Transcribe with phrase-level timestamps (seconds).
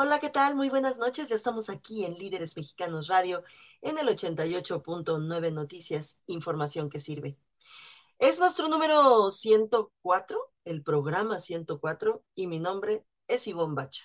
[0.00, 0.54] Hola, ¿qué tal?
[0.54, 1.28] Muy buenas noches.
[1.28, 3.42] Ya estamos aquí en Líderes Mexicanos Radio
[3.82, 6.20] en el 88.9 Noticias.
[6.28, 7.36] Información que sirve.
[8.16, 14.04] Es nuestro número 104, el programa 104, y mi nombre es Ivonne Bacha.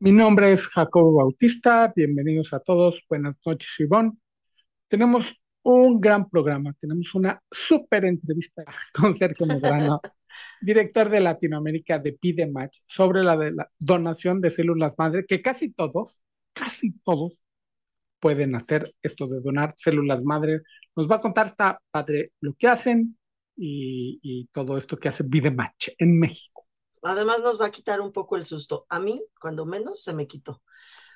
[0.00, 1.90] Mi nombre es Jacobo Bautista.
[1.96, 3.02] Bienvenidos a todos.
[3.08, 4.12] Buenas noches, Ivonne.
[4.86, 6.74] Tenemos un gran programa.
[6.74, 9.98] Tenemos una súper entrevista con Sergio Medrano,
[10.60, 16.22] director de Latinoamérica de Pide Match, sobre la, donación de células madre, que casi todos,
[16.52, 17.38] casi todos
[18.20, 20.62] pueden hacer esto de donar células madre.
[20.94, 23.18] Nos va a contar esta padre lo que hacen
[23.56, 26.66] y, todo esto que hace Pide Match en México.
[27.02, 28.86] Además nos va a quitar un poco el susto.
[28.88, 30.62] A mí, cuando menos, se me quitó.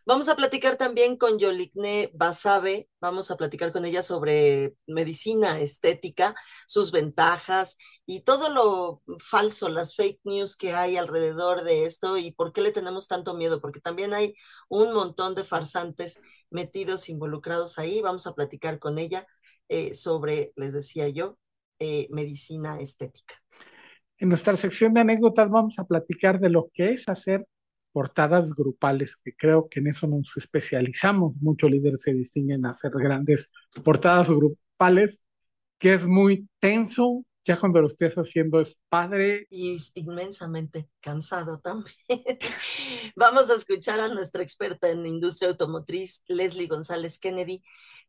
[0.08, 6.36] Vamos a platicar también con Yolikne Basabe, vamos a platicar con ella sobre medicina estética,
[6.68, 7.76] sus ventajas
[8.06, 12.60] y todo lo falso, las fake news que hay alrededor de esto y por qué
[12.60, 14.34] le tenemos tanto miedo, porque también hay
[14.68, 18.00] un montón de farsantes metidos, involucrados ahí.
[18.00, 19.26] Vamos a platicar con ella
[19.68, 21.36] eh, sobre, les decía yo,
[21.80, 23.34] eh, medicina estética.
[24.18, 27.44] En nuestra sección de anécdotas vamos a platicar de lo que es hacer
[27.96, 31.34] portadas grupales, que creo que en eso nos especializamos.
[31.40, 33.50] Muchos líderes se distinguen a hacer grandes
[33.82, 35.22] portadas grupales,
[35.78, 37.24] que es muy tenso.
[37.42, 39.46] Ya cuando lo estés haciendo es padre.
[39.48, 41.96] Y inmensamente cansado también.
[43.16, 47.62] Vamos a escuchar a nuestra experta en industria automotriz, Leslie González Kennedy.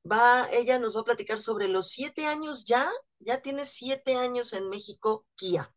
[0.03, 4.52] Va, ella nos va a platicar sobre los siete años ya, ya tiene siete años
[4.52, 5.74] en México, Kia.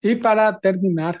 [0.00, 1.20] Y para terminar,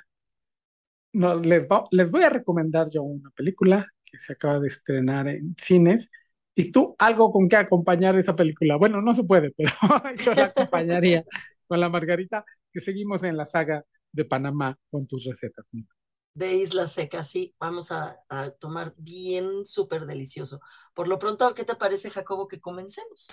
[1.14, 5.28] no, les, va, les voy a recomendar yo una película que se acaba de estrenar
[5.28, 6.10] en cines.
[6.54, 8.76] ¿Y tú algo con qué acompañar esa película?
[8.76, 9.72] Bueno, no se puede, pero
[10.24, 11.24] yo la acompañaría
[11.66, 15.66] con la Margarita, que seguimos en la saga de Panamá con tus recetas.
[16.34, 20.60] De Isla Seca, sí, vamos a, a tomar bien súper delicioso.
[20.92, 23.28] Por lo pronto, ¿qué te parece, Jacobo, que comencemos?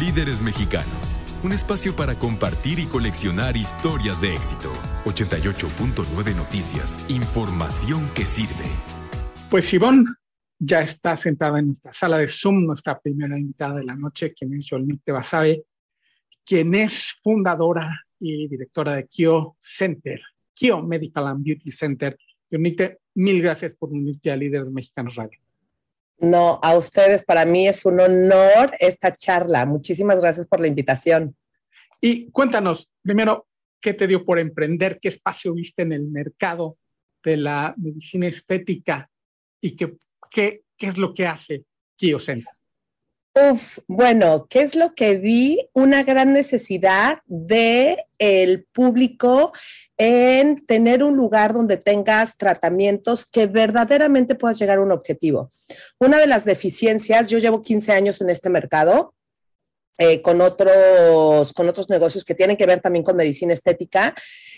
[0.00, 4.72] Líderes Mexicanos, un espacio para compartir y coleccionar historias de éxito.
[5.04, 8.64] 88.9 Noticias, información que sirve.
[9.50, 10.06] Pues Ivonne
[10.58, 14.54] ya está sentada en nuestra sala de Zoom, nuestra primera invitada de la noche, quien
[14.54, 15.64] es Yolnite Basabe,
[16.46, 20.20] quien es fundadora y directora de Kio Center,
[20.54, 22.16] Kio Medical and Beauty Center.
[22.50, 25.43] Yolnite, mil gracias por unirte a Líderes Mexicanos Radio.
[26.18, 29.66] No, a ustedes, para mí es un honor esta charla.
[29.66, 31.36] Muchísimas gracias por la invitación.
[32.00, 33.48] Y cuéntanos, primero,
[33.80, 35.00] ¿qué te dio por emprender?
[35.00, 36.78] ¿Qué espacio viste en el mercado
[37.22, 39.10] de la medicina estética?
[39.60, 39.96] ¿Y qué,
[40.30, 41.64] qué, qué es lo que hace
[41.96, 42.52] Kio Center?
[43.36, 45.68] Uf, bueno, ¿qué es lo que vi?
[45.72, 49.52] Una gran necesidad de el público
[49.96, 55.50] en tener un lugar donde tengas tratamientos que verdaderamente puedas llegar a un objetivo.
[55.98, 59.14] Una de las deficiencias, yo llevo 15 años en este mercado,
[59.96, 64.14] eh, con, otros, con otros negocios que tienen que ver también con medicina estética.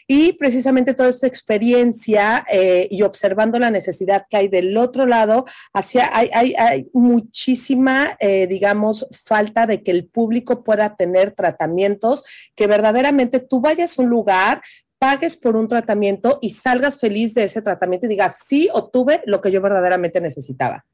[0.06, 5.44] Y precisamente toda esta experiencia eh, y observando la necesidad que hay del otro lado,
[5.74, 12.24] hacia, hay, hay, hay muchísima, eh, digamos, falta de que el público pueda tener tratamientos
[12.54, 14.62] que verdaderamente tú vayas a un lugar,
[14.98, 19.40] pagues por un tratamiento y salgas feliz de ese tratamiento y digas, sí, obtuve lo
[19.40, 20.86] que yo verdaderamente necesitaba.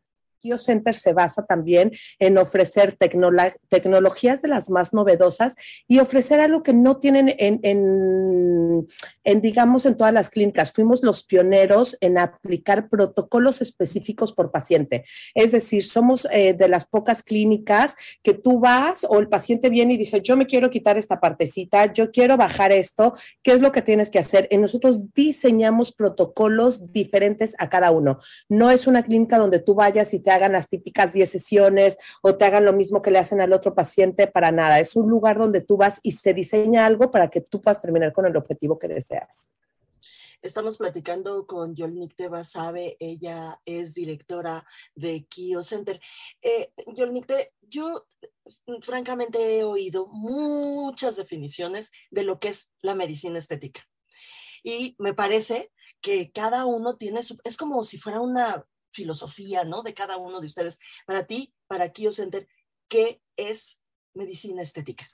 [0.42, 5.54] Kio Center se basa también en ofrecer tecnologías de las más novedosas
[5.86, 8.86] y ofrecer algo que no tienen en, en,
[9.22, 10.72] en, digamos, en todas las clínicas.
[10.72, 15.04] Fuimos los pioneros en aplicar protocolos específicos por paciente.
[15.34, 19.94] Es decir, somos eh, de las pocas clínicas que tú vas o el paciente viene
[19.94, 23.70] y dice, yo me quiero quitar esta partecita, yo quiero bajar esto, ¿qué es lo
[23.70, 24.48] que tienes que hacer?
[24.50, 28.18] Y nosotros diseñamos protocolos diferentes a cada uno.
[28.48, 32.36] No es una clínica donde tú vayas y te hagan las típicas 10 sesiones o
[32.36, 34.80] te hagan lo mismo que le hacen al otro paciente, para nada.
[34.80, 38.12] Es un lugar donde tú vas y se diseña algo para que tú puedas terminar
[38.12, 39.50] con el objetivo que deseas.
[40.42, 46.00] Estamos platicando con Yolnik de Basabe, ella es directora de Kio Center.
[46.42, 46.72] Eh,
[47.60, 48.06] yo
[48.80, 53.82] francamente he oído muchas definiciones de lo que es la medicina estética.
[54.64, 55.70] Y me parece
[56.00, 59.82] que cada uno tiene su, es como si fuera una filosofía, ¿no?
[59.82, 60.78] De cada uno de ustedes.
[61.06, 62.46] Para ti, para Center,
[62.88, 63.78] ¿qué es
[64.14, 65.08] medicina estética?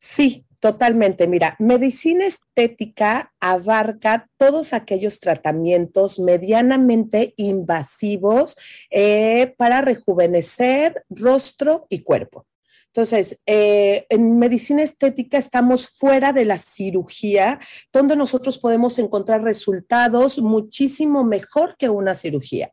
[0.00, 1.26] Sí, totalmente.
[1.26, 8.56] Mira, medicina estética abarca todos aquellos tratamientos medianamente invasivos
[8.90, 12.46] eh, para rejuvenecer rostro y cuerpo.
[12.92, 17.60] Entonces, eh, en medicina estética estamos fuera de la cirugía,
[17.92, 22.72] donde nosotros podemos encontrar resultados muchísimo mejor que una cirugía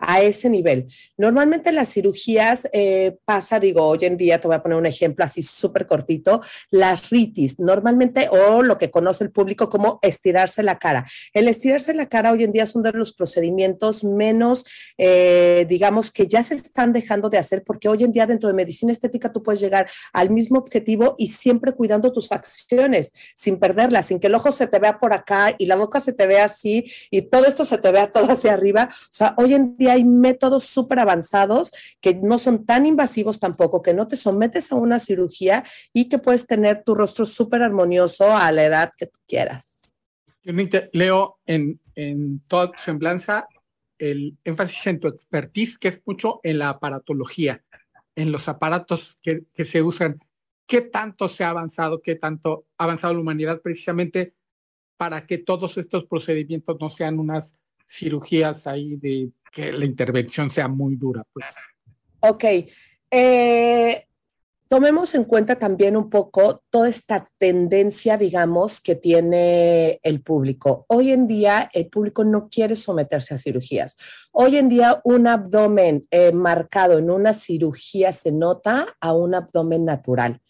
[0.00, 0.86] a ese nivel.
[1.16, 5.24] Normalmente las cirugías eh, pasa, digo, hoy en día te voy a poner un ejemplo
[5.24, 10.78] así súper cortito, la ritis, normalmente, o lo que conoce el público como estirarse la
[10.78, 11.06] cara.
[11.32, 14.64] El estirarse la cara hoy en día es uno de los procedimientos menos,
[14.98, 18.54] eh, digamos, que ya se están dejando de hacer porque hoy en día dentro de
[18.54, 24.06] medicina estética tú puedes llegar al mismo objetivo y siempre cuidando tus facciones, sin perderlas,
[24.06, 26.44] sin que el ojo se te vea por acá y la boca se te vea
[26.44, 28.88] así y todo esto se te vea todo hacia arriba.
[28.90, 33.82] O sea, hoy en día hay métodos súper avanzados que no son tan invasivos tampoco,
[33.82, 38.34] que no te sometes a una cirugía y que puedes tener tu rostro súper armonioso
[38.34, 39.82] a la edad que tú quieras.
[40.42, 40.52] Yo
[40.92, 43.46] leo en, en toda tu semblanza
[43.98, 47.62] el énfasis en tu expertise, que es mucho en la aparatología,
[48.16, 50.18] en los aparatos que, que se usan.
[50.66, 54.34] ¿Qué tanto se ha avanzado, qué tanto ha avanzado la humanidad precisamente
[54.96, 57.56] para que todos estos procedimientos no sean unas
[57.88, 61.24] cirugías ahí de que la intervención sea muy dura.
[61.32, 61.46] Pues.
[62.20, 62.44] Ok.
[63.10, 64.06] Eh,
[64.68, 70.86] tomemos en cuenta también un poco toda esta tendencia, digamos, que tiene el público.
[70.88, 73.96] Hoy en día el público no quiere someterse a cirugías.
[74.30, 79.84] Hoy en día un abdomen eh, marcado en una cirugía se nota a un abdomen
[79.84, 80.40] natural.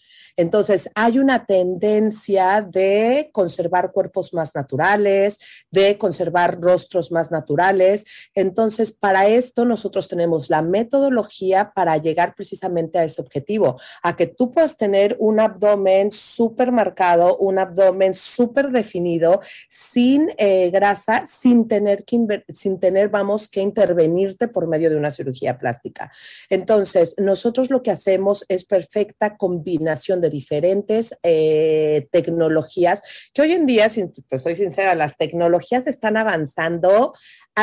[0.40, 5.38] Entonces, hay una tendencia de conservar cuerpos más naturales,
[5.70, 8.06] de conservar rostros más naturales.
[8.34, 14.28] Entonces, para esto nosotros tenemos la metodología para llegar precisamente a ese objetivo, a que
[14.28, 21.68] tú puedas tener un abdomen súper marcado, un abdomen súper definido, sin eh, grasa, sin
[21.68, 22.16] tener, que
[22.48, 26.10] sin tener, vamos, que intervenirte por medio de una cirugía plástica.
[26.48, 33.02] Entonces, nosotros lo que hacemos es perfecta combinación de diferentes eh, tecnologías,
[33.34, 37.12] que hoy en día, si te soy sincera, las tecnologías están avanzando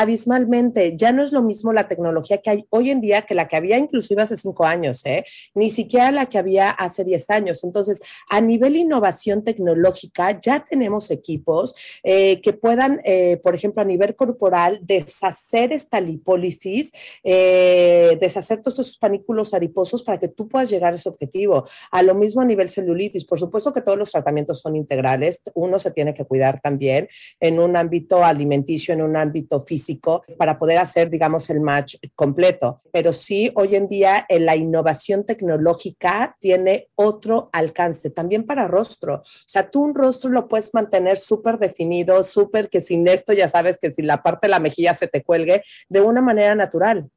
[0.00, 0.96] abismalmente.
[0.96, 3.56] Ya no es lo mismo la tecnología que hay hoy en día que la que
[3.56, 5.24] había inclusive hace cinco años, ¿eh?
[5.54, 7.64] ni siquiera la que había hace diez años.
[7.64, 13.84] Entonces, a nivel innovación tecnológica, ya tenemos equipos eh, que puedan, eh, por ejemplo, a
[13.84, 16.92] nivel corporal, deshacer esta lipólisis,
[17.24, 21.64] deshacer todos estos panículos adiposos para que tú puedas llegar a ese objetivo.
[21.90, 23.24] A lo mismo a nivel celulitis.
[23.24, 25.42] Por supuesto que todos los tratamientos son integrales.
[25.54, 27.08] Uno se tiene que cuidar también
[27.40, 32.82] en un ámbito alimenticio, en un ámbito físico para poder hacer, digamos, el match completo.
[32.92, 39.16] Pero sí, hoy en día en la innovación tecnológica tiene otro alcance, también para rostro.
[39.16, 43.48] O sea, tú un rostro lo puedes mantener súper definido, súper que sin esto ya
[43.48, 47.08] sabes que si la parte de la mejilla se te cuelgue de una manera natural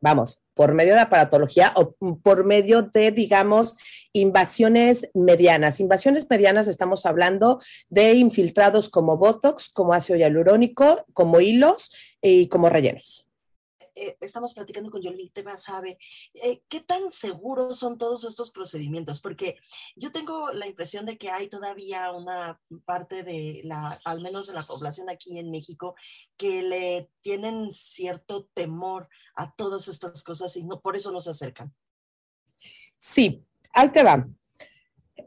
[0.00, 3.74] vamos, por medio de aparatología o por medio de, digamos,
[4.12, 5.80] invasiones medianas.
[5.80, 11.90] Invasiones medianas estamos hablando de infiltrados como Botox, como ácido hialurónico, como hilos
[12.20, 13.29] y como rellenos.
[13.94, 15.98] Eh, estamos platicando con Yolita sabe
[16.34, 19.56] eh, qué tan seguros son todos estos procedimientos, porque
[19.96, 24.54] yo tengo la impresión de que hay todavía una parte de la, al menos de
[24.54, 25.94] la población aquí en México,
[26.36, 31.30] que le tienen cierto temor a todas estas cosas y no, por eso no se
[31.30, 31.74] acercan.
[32.98, 34.28] Sí, ahí te va.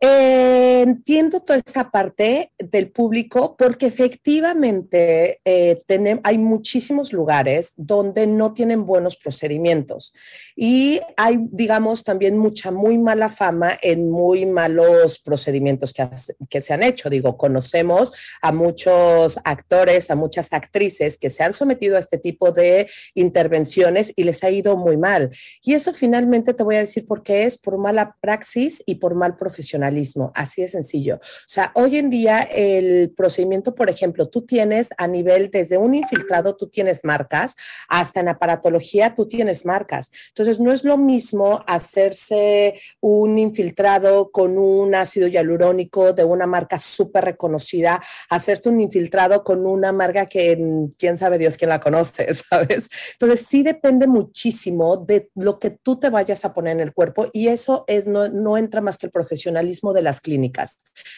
[0.02, 5.78] Eh, entiendo toda esa parte del público porque efectivamente eh,
[6.24, 10.14] hay muchísimos lugares donde no tienen buenos procedimientos
[10.56, 16.08] y hay, digamos, también mucha muy mala fama en muy malos procedimientos que,
[16.50, 17.10] que se han hecho.
[17.10, 22.52] Digo, conocemos a muchos actores, a muchas actrices que se han sometido a este tipo
[22.52, 25.32] de intervenciones y les ha ido muy mal.
[25.64, 29.16] Y eso finalmente te voy a decir por qué es por mala praxis y por
[29.16, 31.16] mal profesional profesionalismo, así de sencillo.
[31.16, 35.96] O sea, hoy en día el procedimiento, por ejemplo, tú tienes a nivel desde un
[35.96, 37.56] infiltrado, tú tienes marcas,
[37.90, 40.12] hasta en aparatología tú tienes marcas.
[40.30, 46.78] Entonces, no es lo mismo hacerse un infiltrado con un ácido hialurónico de una marca
[46.78, 50.58] súper reconocida, hacerte un infiltrado con una marca que
[50.98, 52.90] quién sabe Dios quién la conoce, ¿sabes?
[53.14, 57.28] Entonces, sí depende muchísimo de lo que tú te vayas a poner en el cuerpo
[57.34, 60.78] y eso es, no, no entra más que el profesionalismo de las clínicas,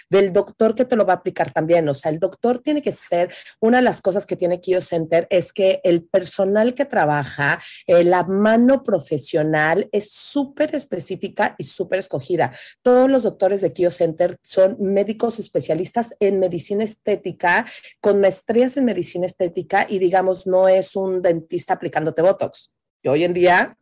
[0.10, 1.88] del doctor que te lo va a aplicar también.
[1.90, 5.28] O sea, el doctor tiene que ser, una de las cosas que tiene Kio Center
[5.30, 12.00] es que el personal que trabaja, eh, la mano profesional es súper específica y súper
[12.00, 12.52] escogida.
[12.82, 17.66] Todos los doctores de Kio Center son médicos especialistas en medicina estética,
[18.00, 22.72] con maestrías en medicina estética y digamos, no es un dentista aplicándote Botox.
[23.04, 23.78] Hoy en día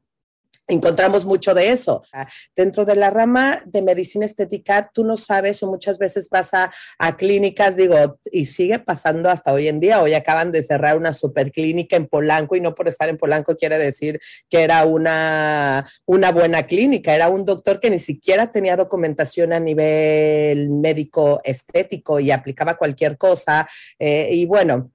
[0.68, 2.04] encontramos mucho de eso.
[2.56, 6.72] Dentro de la rama de medicina estética, tú no sabes o muchas veces vas a,
[7.18, 10.02] clínicas, digo, y sigue pasando hasta hoy en día.
[10.02, 13.78] Hoy acaban de cerrar una superclínica en Polanco y no por estar en Polanco quiere
[13.78, 17.14] decir que era una, una buena clínica.
[17.14, 23.18] Era un doctor que ni siquiera tenía documentación a nivel médico estético y aplicaba cualquier
[23.18, 23.68] cosa.
[24.00, 24.92] Eh, y bueno,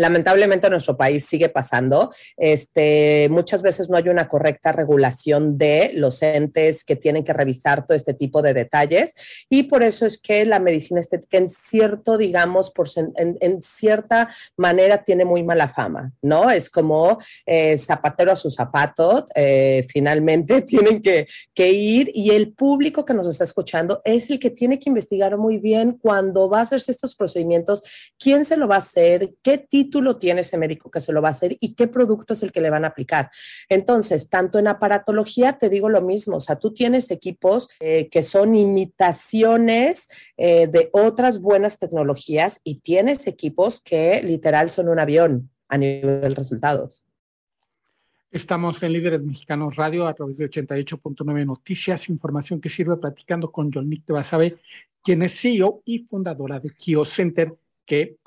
[0.00, 2.12] lamentablemente en nuestro país sigue pasando.
[2.36, 7.86] Este, muchas veces no hay una correcta regulación de los entes que tienen que revisar
[7.86, 9.14] todo este tipo de detalles
[9.48, 15.04] y por eso es que la medicina estética en cierto, digamos, por, en, cierta manera
[15.04, 16.50] tiene muy mala fama, ¿no?
[16.50, 22.52] Es como eh, zapatero a su zapato, eh, finalmente tienen que, que ir y el
[22.52, 26.60] público que nos está escuchando es el que tiene que investigar muy bien cuando va
[26.60, 27.82] a hacerse estos procedimientos,
[28.18, 31.20] quién se lo va a hacer, qué tipo título tiene ese médico que se lo
[31.20, 33.30] va a hacer y qué producto es el que le van a aplicar.
[33.68, 38.22] Entonces, tanto en aparatología te digo lo mismo, o sea, tú tienes equipos eh, que
[38.22, 45.50] son imitaciones eh, de otras buenas tecnologías y tienes equipos que literal son un avión
[45.68, 47.04] a nivel resultados.
[48.30, 53.72] Estamos en Líderes Mexicanos Radio a través de 88.9 Noticias, información que sirve platicando con
[53.72, 54.58] Yolnik Basabe,
[55.02, 57.52] quien es CEO y fundadora de Kio Center,
[57.84, 58.18] que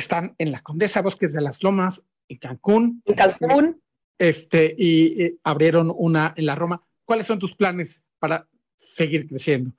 [0.00, 3.02] están en la Condesa Bosques de las Lomas, en Cancún.
[3.04, 3.80] En Cancún.
[4.18, 6.82] Este, y, abrieron una en la Roma.
[7.04, 9.72] ¿Cuáles son tus planes para seguir creciendo?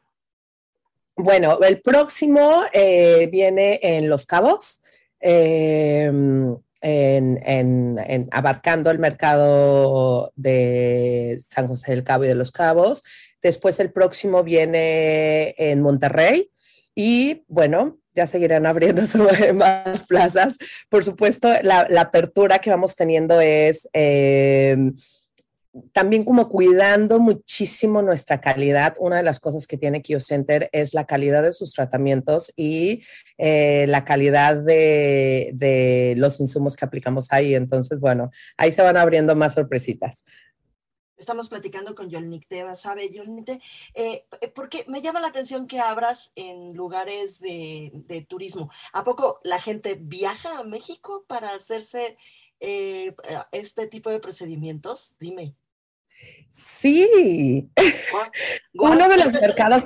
[1.16, 4.82] Bueno, el próximo eh, viene en Los Cabos,
[5.20, 13.04] em, en, abarcando el mercado de San José del Cabo y de Los Cabos.
[13.42, 16.51] Después el próximo viene en Monterrey.
[16.96, 19.02] Y bueno, ya seguirán abriendo
[19.56, 20.58] más plazas.
[20.90, 24.76] Por supuesto, la, apertura que vamos teniendo es eh,
[25.94, 28.96] también como cuidando muchísimo nuestra calidad.
[29.00, 33.04] Una de las cosas que tiene Center es la calidad de sus tratamientos y
[33.38, 37.56] eh, la calidad de, de los insumos que aplicamos ahí.
[37.56, 40.26] Entonces, bueno, ahí se van abriendo más sorpresitas.
[41.22, 43.48] Estamos platicando con Yolnik Teba, ¿sabe, Yolnik?
[43.94, 48.72] Eh, eh, porque me llama la atención que abras en lugares de, turismo.
[48.92, 52.18] ¿A poco la gente viaja a México para hacerse
[52.60, 53.14] eh,
[53.52, 55.14] este tipo de procedimientos?
[55.20, 55.54] Dime.
[56.52, 57.70] Sí.
[58.74, 59.84] uno de los mercados,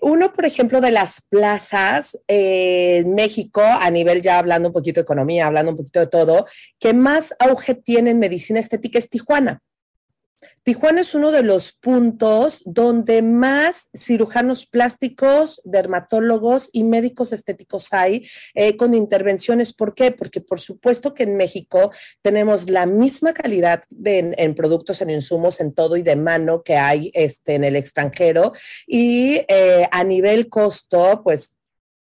[0.00, 5.02] uno, por ejemplo, de las plazas en México, a nivel ya hablando un poquito de
[5.02, 6.46] economía, hablando un poquito de todo,
[6.80, 9.62] que más auge tiene en medicina estética es Tijuana.
[10.64, 18.28] Tijuana es uno de los puntos donde más cirujanos plásticos, dermatólogos y médicos estéticos hay
[18.54, 19.72] eh, con intervenciones.
[19.72, 20.12] ¿Por qué?
[20.12, 21.90] Porque por supuesto que en México
[22.22, 27.10] tenemos la misma calidad en, productos, en insumos, en todo y de mano que hay
[27.12, 28.52] este, en el extranjero.
[28.86, 31.54] Y eh, a nivel costo, pues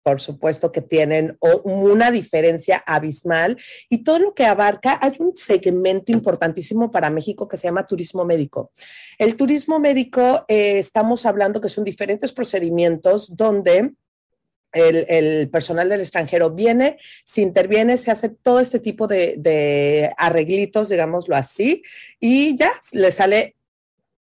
[0.04, 3.58] por supuesto que tienen una diferencia abismal
[3.90, 8.26] y todo lo que abarca, hay un segmento importantísimo para México que se llama turismo
[8.26, 8.72] médico.
[9.18, 13.94] El turismo médico, eh, estamos hablando que son diferentes procedimientos donde
[14.74, 20.90] el, personal del extranjero viene, se interviene, se hace todo este tipo de, de arreglitos,
[20.90, 21.84] digámoslo así,
[22.20, 23.56] y ya le sale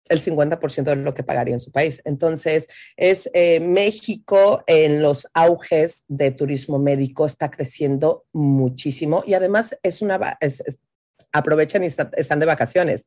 [0.09, 2.01] el 50% de lo que pagaría en su país.
[2.05, 9.77] Entonces, es eh, México en los auges de turismo médico está creciendo muchísimo y además
[9.83, 10.39] es una...
[11.33, 13.07] aprovechan y están de vacaciones.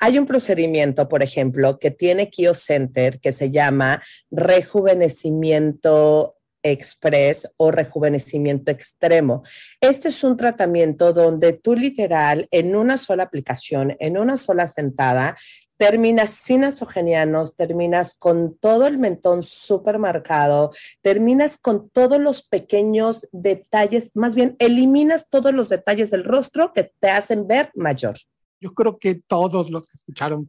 [0.00, 7.70] Hay un procedimiento, por ejemplo, que tiene Kio Center que se llama rejuvenecimiento express o
[7.70, 9.42] rejuvenecimiento extremo.
[9.80, 15.36] Este es un tratamiento donde tú literal en una sola aplicación, en una sola sentada,
[15.78, 23.26] terminas sin nasogenianos, terminas con todo el mentón súper marcado, terminas con todos los pequeños
[23.32, 28.16] detalles, más bien eliminas todos los detalles del rostro que te hacen ver mayor.
[28.60, 30.44] Yo creo que todos los que escucharon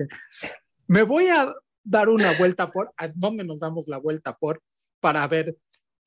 [0.87, 4.61] me voy a dar una vuelta por, ¿a dónde nos damos la vuelta por?
[4.99, 5.55] Para ver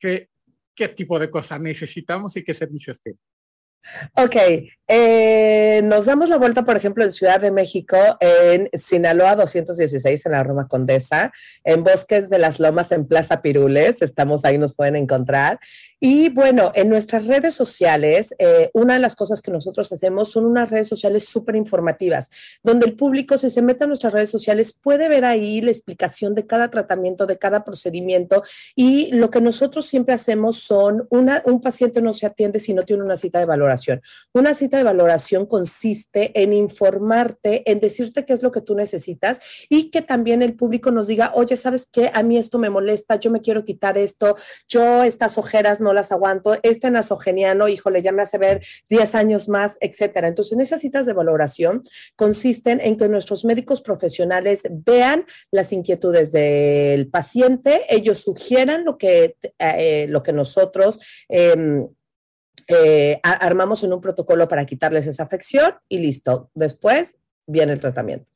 [0.01, 0.29] qué,
[0.75, 3.19] qué tipo de cosas necesitamos y qué servicios tiene.
[4.17, 4.37] Ok,
[4.89, 10.33] eh, nos damos la vuelta, por ejemplo, en Ciudad de México, en Sinaloa 216, en
[10.33, 11.33] la Roma Condesa,
[11.65, 15.59] en Bosques de las Lomas, en Plaza Pirules, estamos ahí, nos pueden encontrar.
[16.05, 20.47] Y bueno, en nuestras redes sociales, eh, una de las cosas que nosotros hacemos son
[20.47, 22.29] unas redes sociales súper informativas,
[22.65, 26.35] donde el público, si se mete a nuestras redes sociales, puede ver ahí la explicación
[26.35, 28.43] de cada tratamiento, de cada procedimiento.
[28.75, 32.83] Y lo que nosotros siempre hacemos son, una, un paciente no se atiende si no
[32.83, 34.03] tiene una cita de valoración.
[34.33, 39.39] Una cita de valoración consiste en informarte, en decirte qué es lo que tú necesitas
[39.69, 42.11] y que también el público nos diga, oye, ¿sabes qué?
[42.13, 46.13] A mí esto me molesta, yo me quiero quitar esto, yo estas ojeras no las
[46.13, 50.29] aguanto, este nasogeniano, híjole, ya me hace ver 10 años más, etcétera.
[50.29, 51.83] Entonces, esas citas de valoración
[52.17, 59.37] consisten en que nuestros médicos profesionales vean las inquietudes del paciente, ellos sugieran lo que,
[59.59, 60.99] eh, lo que nosotros...
[61.29, 61.87] Eh,
[62.69, 66.51] eh, armamos en un protocolo para quitarles esa afección y listo.
[66.55, 68.27] Después viene el tratamiento.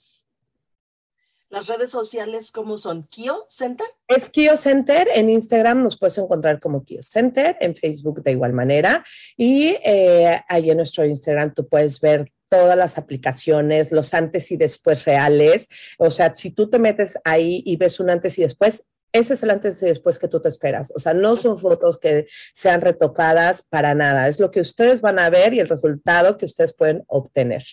[1.56, 3.04] Las redes sociales, ¿cómo son?
[3.04, 3.86] ¿Kio Center?
[4.08, 5.08] Es Kio Center.
[5.14, 9.02] En Instagram nos puedes encontrar como Kio Center, en Facebook de igual manera.
[9.38, 14.58] Y eh, ahí en nuestro Instagram tú puedes ver todas las aplicaciones, los antes y
[14.58, 15.68] después reales.
[15.96, 19.42] O sea, si tú te metes ahí y ves un antes y después, ese es
[19.42, 20.92] el antes y después que tú te esperas.
[20.94, 24.28] O sea, no son fotos que sean retocadas para nada.
[24.28, 27.64] Es lo que ustedes van a ver y el resultado que ustedes pueden obtener.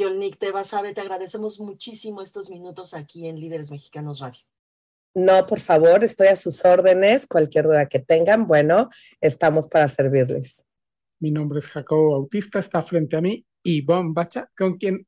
[0.00, 4.40] Yolnik Tebasabe, te agradecemos muchísimo estos minutos aquí en Líderes Mexicanos Radio.
[5.14, 7.26] No, por favor, estoy a sus órdenes.
[7.26, 8.88] Cualquier duda que tengan, bueno,
[9.20, 10.64] estamos para servirles.
[11.18, 15.06] Mi nombre es Jacobo Bautista, está frente a mí Ivonne Bacha, con quien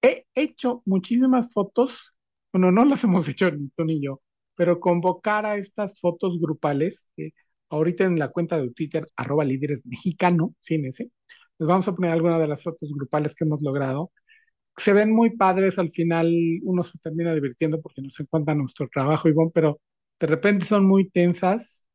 [0.00, 2.14] he hecho muchísimas fotos
[2.54, 4.22] bueno, no las hemos hecho ni tú ni yo,
[4.54, 7.08] pero convocar a estas fotos grupales,
[7.68, 11.10] ahorita en la cuenta de Twitter, arroba líderes mexicano, sin ese,
[11.58, 14.10] les vamos a poner algunas de las fotos grupales que hemos logrado.
[14.76, 16.32] Se ven muy padres, al final
[16.64, 19.80] uno se termina divirtiendo porque no se encuentra nuestro trabajo, Ivonne, pero
[20.20, 21.86] de repente son muy tensas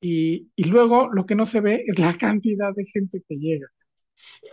[0.00, 3.68] y, y luego lo que no se ve es la cantidad de gente que llega.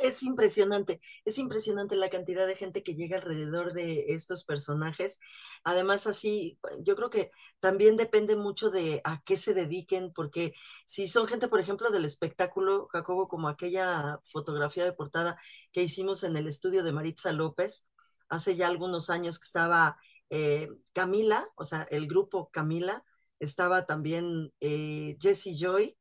[0.02, 5.20] Es impresionante, es impresionante la cantidad de gente que llega alrededor de estos personajes.
[5.64, 10.54] Además, así, yo creo que también depende mucho de a qué se dediquen, porque
[10.86, 15.38] si son gente, por ejemplo, del espectáculo, Jacobo, como aquella fotografía de portada
[15.72, 17.86] que hicimos en el estudio de Maritza López,
[18.30, 19.98] hace ya algunos años que estaba
[20.30, 23.04] eh, Camila, o sea, el grupo Camila,
[23.40, 25.98] estaba también eh, Jessie Joy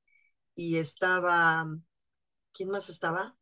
[0.55, 1.67] y estaba,
[2.53, 3.37] ¿quién más estaba?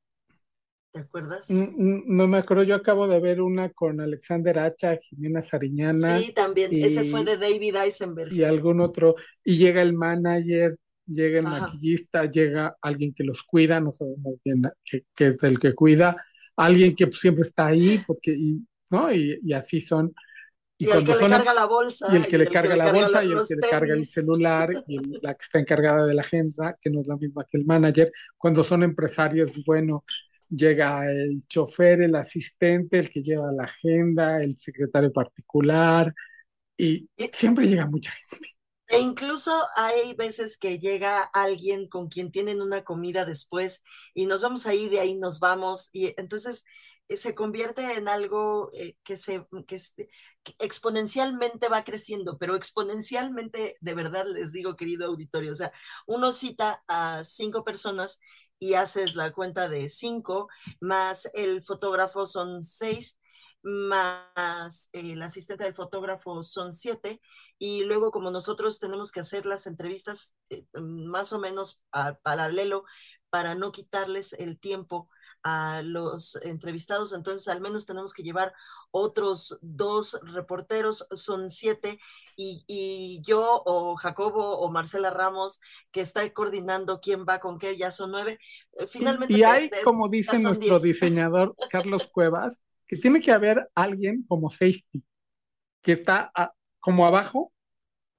[0.94, 1.50] ¿Te acuerdas?
[1.50, 6.20] No me acuerdo, yo acabo de ver una con Alexander Hacha, Jimena Sariñana.
[6.20, 8.33] Sí, también, ese fue de David Eisenberg.
[8.33, 13.80] Y algún otro, y llega el manager, llega el maquillista, llega alguien que los cuida,
[13.80, 16.16] no sabemos bien qué es el que cuida,
[16.54, 19.12] alguien que siempre está ahí, porque, y, ¿no?
[19.12, 20.14] Y, así son.
[20.78, 22.07] Y, el que le carga la bolsa.
[22.12, 24.98] Y el que le carga la bolsa, y el que le carga el celular, y
[25.20, 28.12] la que está encargada de la agenda, que no es la misma que el manager.
[28.38, 30.04] Cuando son empresarios, bueno,
[30.48, 36.12] llega el chofer, el asistente, el que lleva la agenda, el secretario particular,
[36.76, 38.54] y siempre llega mucha gente.
[38.88, 43.83] E incluso hay veces que llega alguien con quien tienen una comida después
[44.14, 46.64] y nos vamos ahí, de ahí nos vamos, y entonces
[47.09, 49.80] eh, se convierte en algo eh, que, se, que
[50.59, 55.72] exponencialmente va creciendo, pero exponencialmente, de verdad les digo, querido auditorio, o sea,
[56.07, 58.20] uno cita a cinco personas
[58.58, 60.48] y haces la cuenta de cinco,
[60.80, 63.18] más el fotógrafo son seis,
[63.62, 67.20] más el asistente del fotógrafo son siete,
[67.58, 72.84] y luego como nosotros tenemos que hacer las entrevistas eh, más o menos a paralelo
[73.30, 75.08] para no quitarles el tiempo
[75.44, 78.52] a los entrevistados, entonces al menos tenemos que llevar
[78.90, 82.00] otros dos reporteros, son siete,
[82.37, 85.61] y, yo o Jacobo o Marcela Ramos,
[85.92, 88.38] que está coordinando quién va con qué, ya son nueve.
[88.78, 89.35] Eh, finalmente.
[89.35, 95.04] Y hay, como dice nuestro diseñador Carlos Cuevas, que tiene que haber alguien como safety,
[95.83, 96.33] que está
[96.80, 97.52] como abajo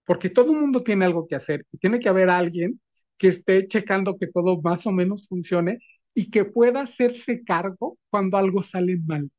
[0.06, 2.80] porque todo el mundo tiene algo que hacer y tiene que haber alguien
[3.18, 5.80] que esté checando que todo más o menos funcione
[6.16, 9.30] y que pueda hacerse cargo cuando algo sale mal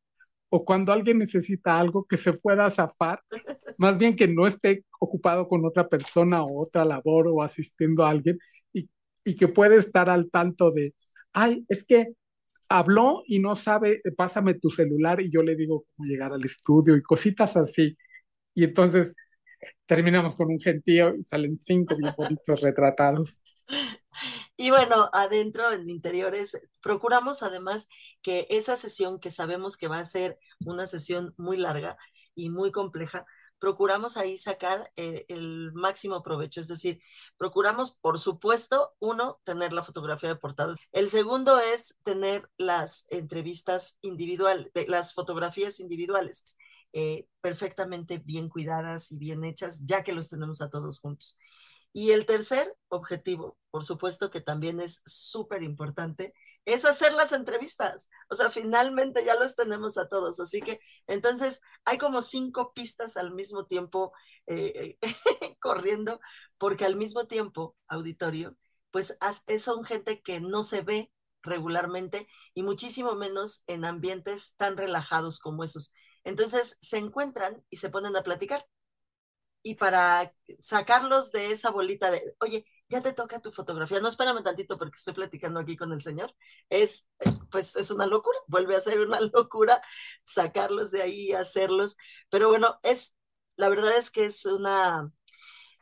[0.50, 3.20] o cuando alguien necesita algo que se pueda zafar,
[3.78, 8.10] más bien que no esté ocupado con otra persona o otra labor o asistiendo a
[8.10, 8.38] alguien
[8.72, 8.88] y,
[9.24, 10.94] y que puede estar al tanto de,
[11.32, 12.08] ay, es que
[12.68, 16.96] habló y no sabe, pásame tu celular y yo le digo cómo llegar al estudio
[16.96, 17.96] y cositas así.
[18.54, 19.14] Y entonces
[19.86, 23.42] terminamos con un gentío y salen cinco bien bonitos retratados.
[24.57, 27.88] Y bueno, adentro, en interiores, procuramos además
[28.23, 31.99] que esa sesión que sabemos que va a ser una sesión muy larga
[32.35, 33.27] y muy compleja,
[33.59, 36.61] procuramos ahí sacar eh, el máximo provecho.
[36.61, 37.01] Es decir,
[37.37, 40.75] procuramos, por supuesto, uno, tener la fotografía de portada.
[40.92, 46.57] El segundo es tener las entrevistas individuales, las fotografías individuales.
[46.92, 51.37] Eh, perfectamente bien cuidadas y bien hechas, ya que los tenemos a todos juntos.
[51.96, 56.35] Y el tercer objetivo, por supuesto que también es súper importante,
[56.66, 58.11] es hacer las entrevistas.
[58.28, 60.38] O sea, finalmente ya los tenemos a todos.
[60.38, 64.12] Así que entonces hay como cinco pistas al mismo tiempo
[64.46, 64.98] eh,
[65.59, 66.20] corriendo,
[66.59, 68.59] porque al mismo tiempo, auditorio,
[68.90, 69.16] pues
[69.59, 71.11] son gente que no se ve
[71.42, 75.94] regularmente y muchísimo menos en ambientes tan relajados como esos.
[76.24, 78.66] Entonces se encuentran y se ponen a platicar
[79.66, 84.44] y para sacarlos de esa bolita de, oye, ya te toca tu fotografía, no espérame
[84.44, 86.33] tantito porque estoy platicando aquí con el señor,
[86.70, 89.83] es, eh, pues es una locura, vuelve a ser una locura
[90.24, 91.96] sacarlos de ahí, hacerlos,
[92.31, 93.12] pero bueno, es,
[93.57, 95.11] la verdad es que es una,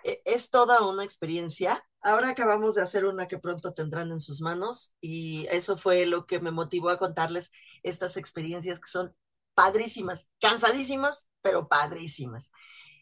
[0.02, 1.84] e, es toda una experiencia.
[2.00, 6.26] Ahora acabamos de hacer una que pronto tendrán en sus manos y eso fue lo
[6.26, 7.50] que me motivó a contarles
[7.82, 9.14] estas experiencias que son
[9.54, 12.50] padrísimas, cansadísimas, pero padrísimas.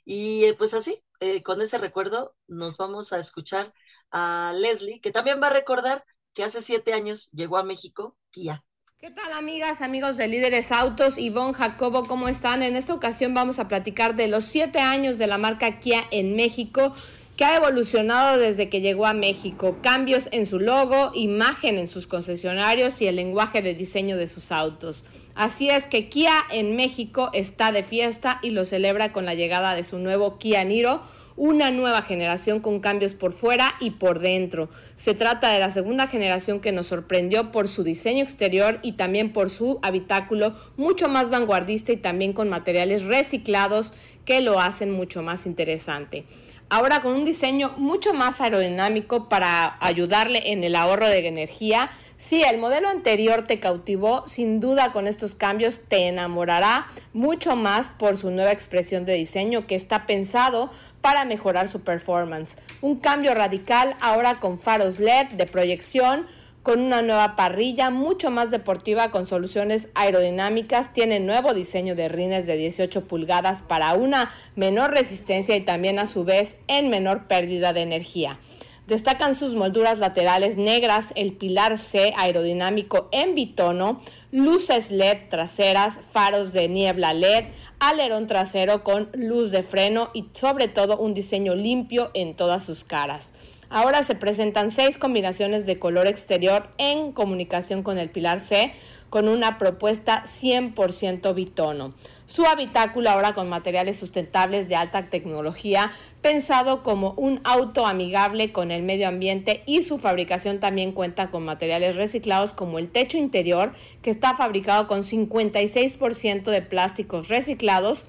[0.04, 3.72] Y eh, pues así, eh, con ese recuerdo, nos vamos a escuchar
[4.10, 8.64] a Leslie, que también va a recordar que hace siete años llegó a México Kia.
[8.98, 11.18] ¿Qué tal amigas, amigos de Líderes Autos?
[11.18, 12.62] Ivonne Jacobo, ¿cómo están?
[12.62, 16.36] En esta ocasión vamos a platicar de los siete años de la marca Kia en
[16.36, 16.94] México
[17.36, 22.06] que ha evolucionado desde que llegó a México, cambios en su logo, imagen en sus
[22.06, 25.04] concesionarios y el lenguaje de diseño de sus autos.
[25.34, 29.74] Así es que Kia en México está de fiesta y lo celebra con la llegada
[29.74, 31.02] de su nuevo Kia Niro,
[31.34, 34.68] una nueva generación con cambios por fuera y por dentro.
[34.94, 39.32] Se trata de la segunda generación que nos sorprendió por su diseño exterior y también
[39.32, 43.94] por su habitáculo mucho más vanguardista y también con materiales reciclados
[44.26, 46.26] que lo hacen mucho más interesante
[46.72, 51.90] ahora con un diseño mucho más aerodinámico para ayudarle en el ahorro de energía.
[52.16, 57.90] Si el modelo anterior te cautivó, sin duda con estos cambios te enamorará mucho más
[57.90, 60.70] por su nueva expresión de diseño que está pensado
[61.02, 62.56] para mejorar su performance.
[62.80, 66.26] Un cambio radical ahora con faros LED de proyección,
[66.62, 70.92] con una nueva parrilla mucho más deportiva con soluciones aerodinámicas.
[70.92, 76.06] Tiene nuevo diseño de rines de 18 pulgadas para una menor resistencia y también a
[76.06, 78.38] su vez en menor pérdida de energía.
[78.86, 84.00] Destacan sus molduras laterales negras, el pilar C aerodinámico en bitono,
[84.32, 87.44] luces LED traseras, faros de niebla LED,
[87.78, 92.82] alerón trasero con luz de freno y sobre todo un diseño limpio en todas sus
[92.82, 93.32] caras.
[93.74, 98.74] Ahora se presentan seis combinaciones de color exterior en comunicación con el pilar C
[99.08, 101.94] con una propuesta 100% bitono.
[102.26, 108.70] Su habitáculo ahora con materiales sustentables de alta tecnología, pensado como un auto amigable con
[108.70, 113.72] el medio ambiente y su fabricación también cuenta con materiales reciclados como el techo interior,
[114.02, 118.04] que está fabricado con 56% de plásticos reciclados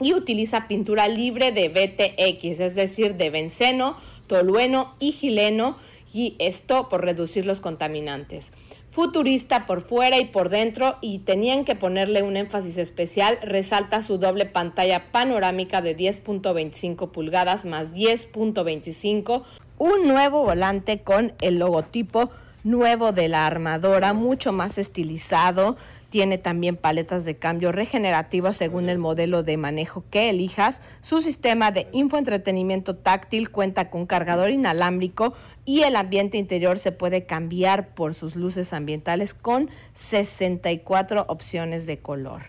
[0.00, 5.76] y utiliza pintura libre de BTX, es decir, de benceno, tolueno y gileno,
[6.12, 8.52] y esto por reducir los contaminantes.
[8.88, 14.18] Futurista por fuera y por dentro y tenían que ponerle un énfasis especial, resalta su
[14.18, 19.42] doble pantalla panorámica de 10.25 pulgadas más 10.25,
[19.78, 22.30] un nuevo volante con el logotipo
[22.62, 25.76] nuevo de la armadora, mucho más estilizado,
[26.14, 30.80] tiene también paletas de cambio regenerativas según el modelo de manejo que elijas.
[31.00, 37.26] Su sistema de infoentretenimiento táctil cuenta con cargador inalámbrico y el ambiente interior se puede
[37.26, 42.42] cambiar por sus luces ambientales con 64 opciones de color.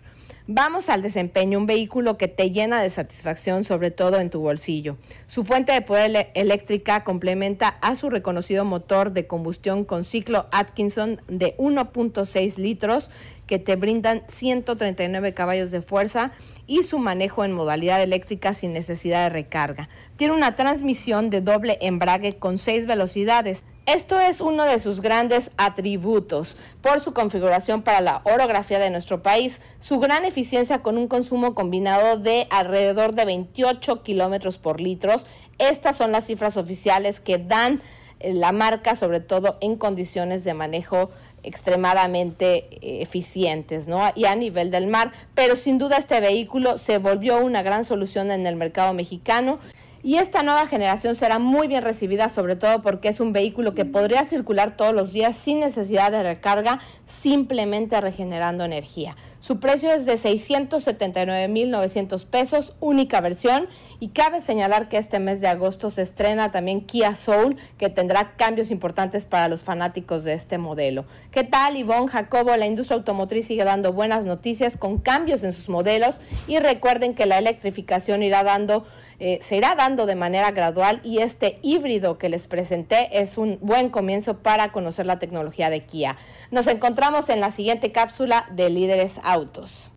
[0.48, 4.96] Vamos al desempeño, un vehículo que te llena de satisfacción, sobre todo en tu bolsillo.
[5.26, 11.20] Su fuente de poder eléctrica complementa a su reconocido motor de combustión con ciclo Atkinson
[11.28, 13.10] de 1.6 litros
[13.48, 16.32] que te brindan 139 caballos de fuerza
[16.68, 19.88] y su manejo en modalidad eléctrica sin necesidad de recarga.
[20.16, 23.64] Tiene una transmisión de doble embrague con seis velocidades.
[23.86, 29.22] Esto es uno de sus grandes atributos por su configuración para la orografía de nuestro
[29.22, 35.16] país, su gran eficiencia con un consumo combinado de alrededor de 28 kilómetros por litro.
[35.60, 37.82] Estas son las cifras oficiales que dan
[38.20, 41.12] eh, la marca, sobre todo en condiciones de manejo
[41.48, 44.02] extremadamente eh, eficientes, ¿no?
[44.16, 48.32] Y a nivel del mar, pero sin duda este vehículo se volvió una gran solución
[48.32, 49.60] en el mercado mexicano.
[50.06, 53.86] Y esta nueva generación será muy bien recibida, sobre todo porque es un vehículo que
[53.86, 59.16] podría circular todos los días sin necesidad de recarga, simplemente regenerando energía.
[59.46, 63.68] Su precio es de 679.900 pesos, única versión.
[64.00, 68.38] Y cabe señalar que este mes de agosto se estrena también Kia Soul, que tendrá
[68.38, 71.06] cambios importantes para los fanáticos de este modelo.
[71.30, 72.58] ¿Qué tal, Ivonne Jacobo?
[72.58, 76.22] La industria automotriz sigue dando buenas noticias con cambios en sus modelos.
[76.48, 78.84] Y recuerden que la electrificación irá dando
[79.20, 83.58] eh, se irá dando de manera gradual y este híbrido que les presenté es un
[83.62, 86.18] buen comienzo para conocer la tecnología de Kia.
[86.52, 89.92] Nos encontramos en la siguiente cápsula de Líderes Autos.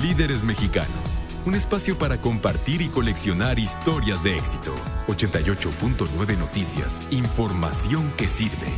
[0.00, 4.72] Líderes Mexicanos, un espacio para compartir y coleccionar historias de éxito.
[5.08, 8.70] 88.9 Noticias, información que sirve.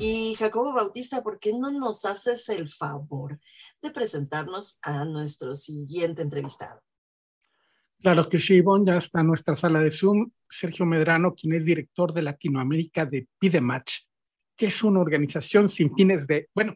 [0.00, 3.38] Y Jacobo Bautista, ¿por qué no nos haces el favor
[3.80, 6.80] de presentarnos a nuestro siguiente entrevistado?
[8.00, 10.32] Claro que sí, Ivonne, ya está en nuestra sala de Zoom.
[10.50, 13.98] Sergio Medrano, quien es director de Latinoamérica de Pidematch,
[14.56, 16.48] que es una organización sin fines de...
[16.52, 16.74] Bueno,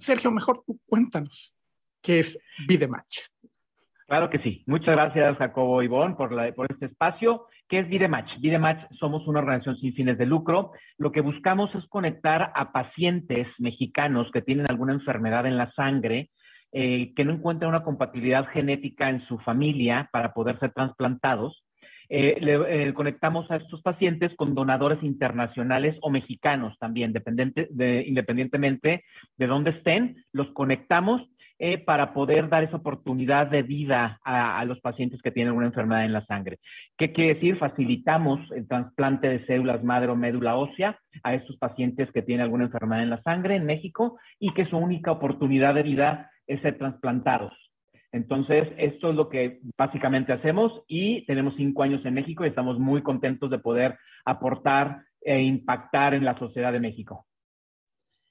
[0.00, 1.54] Sergio, mejor tú cuéntanos
[2.02, 3.20] qué es Pidematch.
[4.06, 4.64] Claro que sí.
[4.66, 7.46] Muchas gracias, Jacobo Ivonne, por, por este espacio.
[7.68, 8.40] ¿Qué es Vidematch?
[8.40, 10.72] Vidematch somos una organización sin fines de lucro.
[10.98, 16.30] Lo que buscamos es conectar a pacientes mexicanos que tienen alguna enfermedad en la sangre
[16.72, 21.64] eh, que no encuentran una compatibilidad genética en su familia para poder ser trasplantados.
[22.12, 29.04] Eh, le, eh, conectamos a estos pacientes con donadores internacionales o mexicanos también, de, independientemente
[29.38, 31.22] de dónde estén, los conectamos
[31.84, 36.06] para poder dar esa oportunidad de vida a, a, los pacientes que tienen una enfermedad
[36.06, 36.58] en la sangre.
[36.96, 37.58] ¿Qué quiere decir?
[37.58, 42.64] Facilitamos el trasplante de células madre o médula ósea a estos pacientes que tienen alguna
[42.64, 46.78] enfermedad en la sangre en México y que su única oportunidad de vida es ser
[46.78, 47.52] trasplantados.
[48.12, 52.78] Entonces, esto es lo que básicamente hacemos y tenemos cinco años en México y estamos
[52.78, 57.26] muy contentos de poder aportar e impactar en la sociedad de México.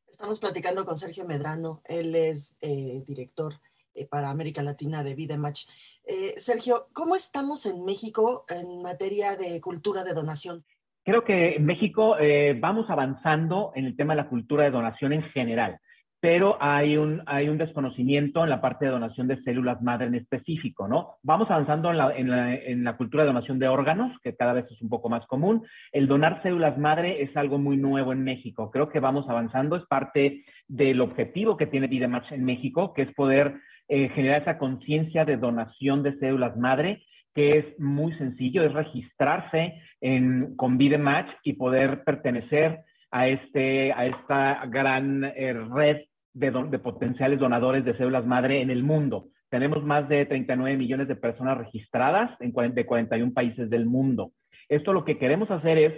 [0.09, 3.53] Estamos platicando con Sergio Medrano, él es eh, director
[3.93, 5.65] eh, para América Latina de Vidematch.
[6.03, 10.65] Eh, Sergio, ¿cómo estamos en México en materia de cultura de donación?
[11.03, 12.17] Creo que en México
[12.59, 15.79] vamos avanzando en el tema de la cultura de donación en general
[16.21, 20.15] pero hay un, hay un desconocimiento en la parte de donación de células madre en
[20.15, 21.15] específico, ¿no?
[21.23, 24.53] Vamos avanzando en la, en, la, en la, cultura de donación de órganos, que cada
[24.53, 25.63] vez es un poco más común.
[25.93, 28.69] El donar células madre es algo muy nuevo en México.
[28.69, 33.13] Creo que vamos avanzando, es parte del objetivo que tiene Vidematch en México, que es
[33.13, 33.55] poder
[33.87, 37.03] eh, generar esa conciencia de donación de células madre
[37.33, 42.79] que es muy sencillo, es registrarse en, con Vidematch y poder pertenecer
[43.11, 46.01] a, este, a esta gran eh, red
[46.39, 49.25] de, potenciales donadores de células madre en el mundo.
[49.49, 54.31] Tenemos más de 39 millones de personas registradas en de 41 países del mundo.
[54.69, 55.93] Esto lo que queremos hacer es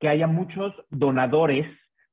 [0.00, 1.66] que haya muchos donadores,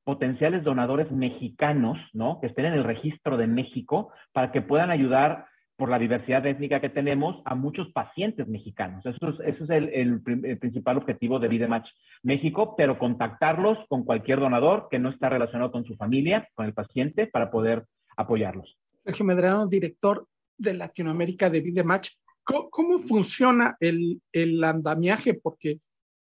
[0.04, 2.40] potenciales donadores mexicanos, ¿no?
[2.40, 5.46] Que estén en el registro de México para que puedan ayudar
[5.80, 9.04] por la diversidad étnica que tenemos a muchos pacientes mexicanos.
[9.06, 10.20] Eso es, ese es el,
[10.58, 11.88] principal objetivo de Vidematch
[12.22, 16.74] México, pero contactarlos con cualquier donador que no está relacionado con su familia, con el
[16.74, 18.76] paciente, para poder apoyarlos.
[19.02, 20.26] Sergio Medrano, director
[20.58, 22.10] de Latinoamérica de Vidematch.
[22.44, 25.32] ¿Cómo, cómo funciona el, el andamiaje?
[25.32, 25.78] Porque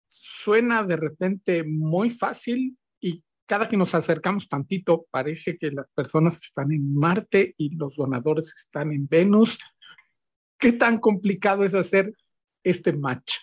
[0.08, 2.76] suena de repente muy fácil
[3.46, 8.52] cada que nos acercamos tantito, parece que las personas están en Marte y los donadores
[8.56, 9.58] están en Venus.
[10.58, 12.12] ¿Qué tan complicado es hacer
[12.64, 13.34] este match?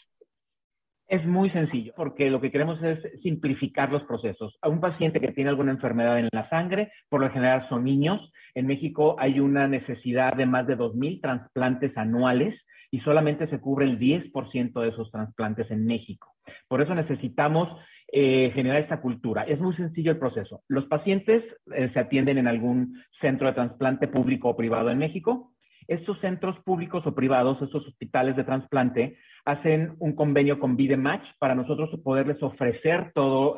[1.07, 4.57] Es muy sencillo, porque lo que queremos es simplificar los procesos.
[4.61, 8.31] A un paciente que tiene alguna enfermedad en la sangre, por lo general son niños.
[8.55, 13.85] En México hay una necesidad de más de 2.000 trasplantes anuales y solamente se cubre
[13.85, 16.33] el 10% de esos trasplantes en México.
[16.67, 17.69] Por eso necesitamos
[18.15, 19.41] eh, generar esta cultura.
[19.41, 20.61] Es muy sencillo el proceso.
[20.67, 25.51] Los pacientes eh, se atienden en algún centro de trasplante público o privado en México.
[25.87, 31.55] Estos centros públicos o privados, estos hospitales de trasplante, hacen un convenio con Vidematch para
[31.55, 33.57] nosotros poderles ofrecer todo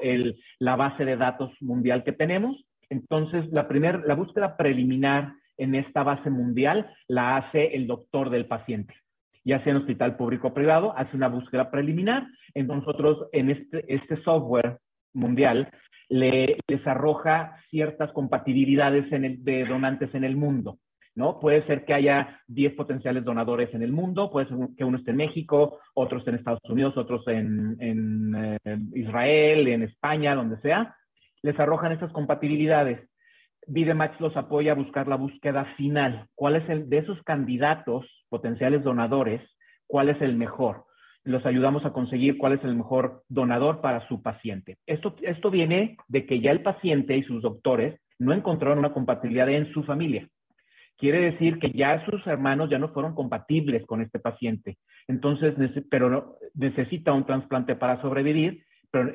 [0.60, 2.56] la base de datos mundial que tenemos
[2.90, 8.46] Entonces, la, primer, la búsqueda preliminar en esta base mundial la hace el doctor del
[8.46, 8.94] paciente.
[9.46, 12.28] Ya sea en hospital público o privado, hace una búsqueda preliminar.
[12.54, 14.80] Entonces, nosotros en este, este software
[15.14, 15.70] mundial
[16.10, 20.80] le, les arroja ciertas compatibilidades de donantes en el mundo.
[21.16, 21.40] ¿no?
[21.40, 25.12] Puede ser que haya 10 potenciales donadores en el mundo, puede ser que uno esté
[25.12, 30.96] en México, otros en Estados Unidos, otros en, en eh, Israel, en España, donde sea.
[31.42, 33.10] Les arrojan esas compatibilidades.
[33.68, 36.28] Vidematch los apoya a buscar la búsqueda final.
[36.36, 38.06] ¿Cuál es el de esos candidatos
[38.36, 39.42] potenciales donadores?
[39.88, 40.84] ¿Cuál es el mejor?
[41.24, 44.78] Los ayudamos a conseguir cuál es el mejor donador para su paciente.
[44.86, 49.48] Esto, esto viene de que ya el paciente y sus doctores no encontraron una compatibilidad
[49.48, 50.28] en su familia.
[50.98, 54.78] Quiere decir que ya sus hermanos ya no fueron compatibles con este paciente.
[55.08, 55.54] Entonces,
[55.90, 58.66] pero necesita un trasplante para sobrevivir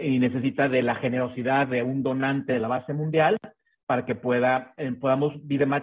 [0.01, 3.37] y necesita de la generosidad de un donante de la base mundial
[3.91, 5.35] para que pueda, eh, podamos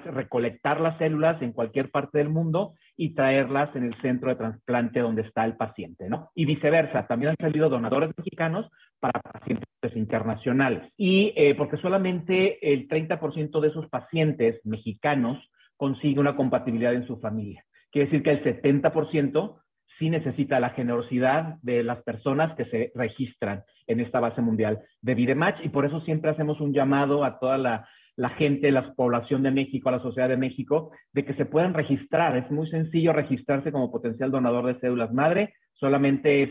[0.05, 4.99] recolectar las células en cualquier parte del mundo y traerlas en el centro de trasplante
[4.99, 6.31] donde está el paciente, ¿no?
[6.33, 10.91] Y viceversa, también han salido donadores mexicanos para pacientes internacionales.
[10.97, 15.37] Y eh, porque solamente el 30% de esos pacientes mexicanos
[15.77, 17.63] consigue una compatibilidad en su familia.
[17.91, 19.61] Quiere decir que el 70%
[19.99, 25.15] sí necesita la generosidad de las personas que se registran en esta base mundial de
[25.15, 27.87] Vidematch y por eso siempre hacemos un llamado a toda la,
[28.29, 32.35] gente, la población de México, la sociedad de México, de que se puedan registrar.
[32.35, 35.53] Es muy sencillo registrarse como potencial donador de células madre.
[35.73, 36.49] Solamente es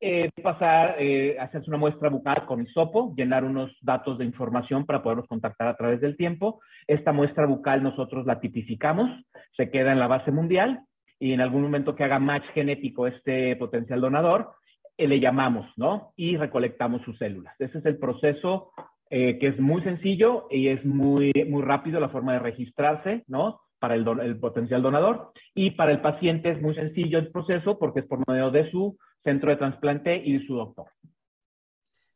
[0.00, 5.02] eh, pasar, eh, hacerse una muestra bucal con hisopo, llenar unos datos de información para
[5.02, 6.60] poderlos contactar a través del tiempo.
[6.86, 9.10] Esta muestra bucal nosotros la tipificamos,
[9.56, 10.80] se queda en la base mundial
[11.18, 14.52] y en algún momento que haga match genético este potencial donador,
[14.96, 16.12] eh, le llamamos, ¿no?
[16.16, 17.54] Y recolectamos sus células.
[17.58, 18.72] Ese es el proceso
[19.10, 23.60] eh, que es muy sencillo y es muy, muy rápido la forma de registrarse, ¿no?
[23.80, 25.32] Para el, el, potencial donador.
[25.52, 28.96] Y para el paciente es muy sencillo el proceso porque es por medio de su
[29.24, 30.86] centro de trasplante y de su doctor.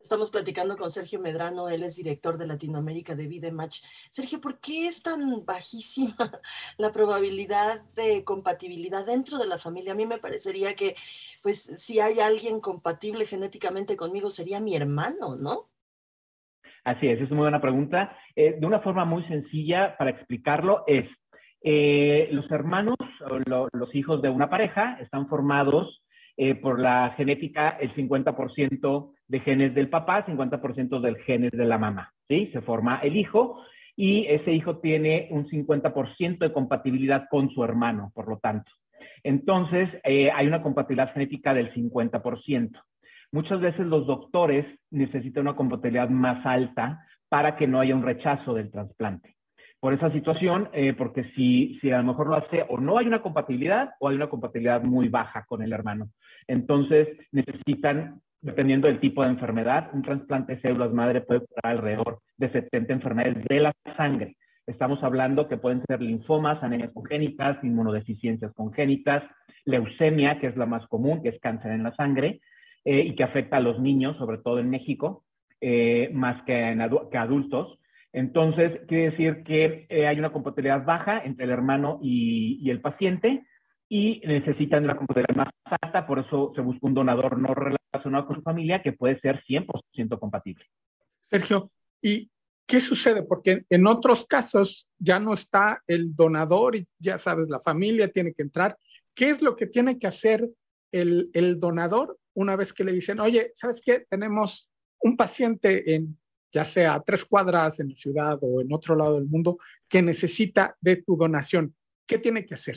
[0.05, 3.83] Estamos platicando con Sergio Medrano, él es director de Latinoamérica de Vidematch.
[4.11, 6.15] Sergio, ¿por qué es tan bajísima
[6.79, 9.93] la probabilidad de compatibilidad dentro de la familia?
[9.93, 10.95] A mí me parecería que,
[11.43, 15.71] pues, si hay alguien compatible genéticamente conmigo, sería mi hermano, ¿no?
[16.85, 18.17] Así es, es una muy buena pregunta.
[18.37, 21.07] Eh, de una forma muy sencilla para explicarlo es,
[21.63, 22.97] eh, los hermanos,
[23.73, 26.05] los hijos de una pareja, están formados
[26.37, 31.79] eh, por la genética el 50% de genes del papá, 50% del genes de la
[31.79, 32.51] mamá, ¿sí?
[32.53, 33.63] Se forma el hijo
[33.97, 38.71] y ese hijo tiene un 50% de compatibilidad con su hermano, por lo tanto.
[39.23, 42.83] Entonces, eh, hay una compatibilidad genética del 50%.
[43.35, 48.55] Muchas veces los doctores necesitan una compatibilidad más alta para que no haya un rechazo
[48.55, 49.35] del trasplante.
[49.81, 53.09] Por esa situación, eh, porque si, si a lo mejor lo hace o no hay
[53.09, 56.11] una compatibilidad o hay una compatibilidad muy baja con el hermano.
[56.47, 62.21] Entonces, necesitan dependiendo del tipo de enfermedad, un trasplante de células madre puede curar alrededor
[62.37, 64.37] de 70 enfermedades de la sangre.
[64.65, 69.25] Estamos hablando que pueden ser linfomas, anemias congénitas, inmunodeficiencias congénitas,
[69.65, 72.41] leucemia, que es la más común, que es cáncer en la sangre,
[72.85, 75.25] eh, y que afecta a los niños, sobre todo en México,
[75.61, 77.79] eh, más que, en que adultos.
[78.13, 82.81] Entonces, quiere decir que eh, hay una compatibilidad baja entre el hermano y, y el
[82.81, 83.47] paciente,
[83.89, 85.49] y necesitan una compatibilidad más
[85.81, 89.43] alta, por eso se busca un donador no relacionado con su familia que puede ser
[89.45, 90.65] 100% compatible.
[91.31, 91.71] Sergio,
[92.03, 92.31] ¿y
[92.67, 93.23] qué sucede?
[93.23, 98.33] Porque en otros casos ya no está el donador y ya sabes, la familia tiene
[98.33, 98.77] que entrar.
[99.15, 100.49] ¿Qué es lo que tiene que hacer
[100.93, 104.05] el, el donador una vez que le dicen, oye, ¿sabes qué?
[104.09, 104.71] Tenemos
[105.01, 106.19] un paciente en
[106.55, 110.77] ya sea tres cuadras en la ciudad o en otro lado del mundo, que necesita
[110.81, 111.75] de tu donación.
[112.07, 112.77] ¿Qué tiene que hacer?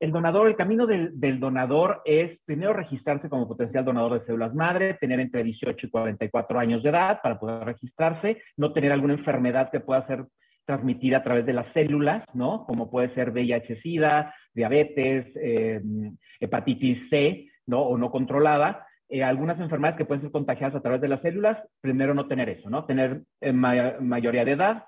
[0.00, 4.94] El donador, el camino del, donador es primero registrarse como potencial donador de células madre,
[4.94, 9.70] tener entre 18 y 44 años de edad para poder registrarse, no tener alguna enfermedad
[9.70, 10.26] que pueda ser
[10.66, 12.66] transmitida a través de las células, ¿no?
[12.66, 15.80] Como puede ser VIH-Sida, diabetes, eh,
[16.40, 17.82] hepatitis C, ¿no?
[17.82, 18.86] O no controlada.
[19.08, 22.48] Eh, algunas enfermedades que pueden ser contagiadas a través de las células, primero no tener
[22.48, 22.84] eso, ¿no?
[22.86, 24.84] Tener eh, mayoría de edad,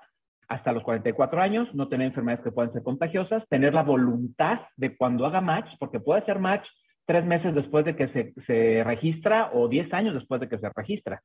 [0.49, 4.97] hasta los 44 años, no tener enfermedades que puedan ser contagiosas, tener la voluntad de
[4.97, 6.65] cuando haga match, porque puede ser match
[7.05, 11.21] tres meses después de que se, registra o diez años después de que se registra.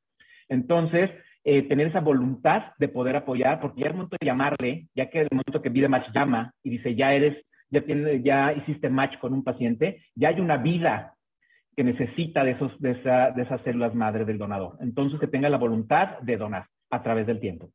[0.47, 1.09] Entonces,
[1.43, 5.21] eh, tener esa voluntad de poder apoyar, porque ya es momento de llamarle, ya que
[5.21, 7.35] el momento que Vida Match llama y dice, ya eres,
[7.71, 11.14] ya, tiene, ya hiciste match con un paciente, ya hay una vida
[11.75, 14.77] que necesita de, esos, de, esa, de esas células madre del donador.
[14.79, 17.69] Entonces, que tenga la voluntad de donar a través del tiempo.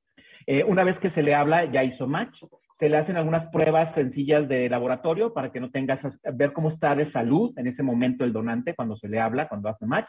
[0.46, 2.36] Eh, una vez que se le habla, ya hizo match,
[2.78, 6.00] se le hacen algunas pruebas sencillas de laboratorio para que no tengas,
[6.32, 9.68] ver cómo está de salud en ese momento el donante cuando se le habla, cuando
[9.68, 10.08] hace match,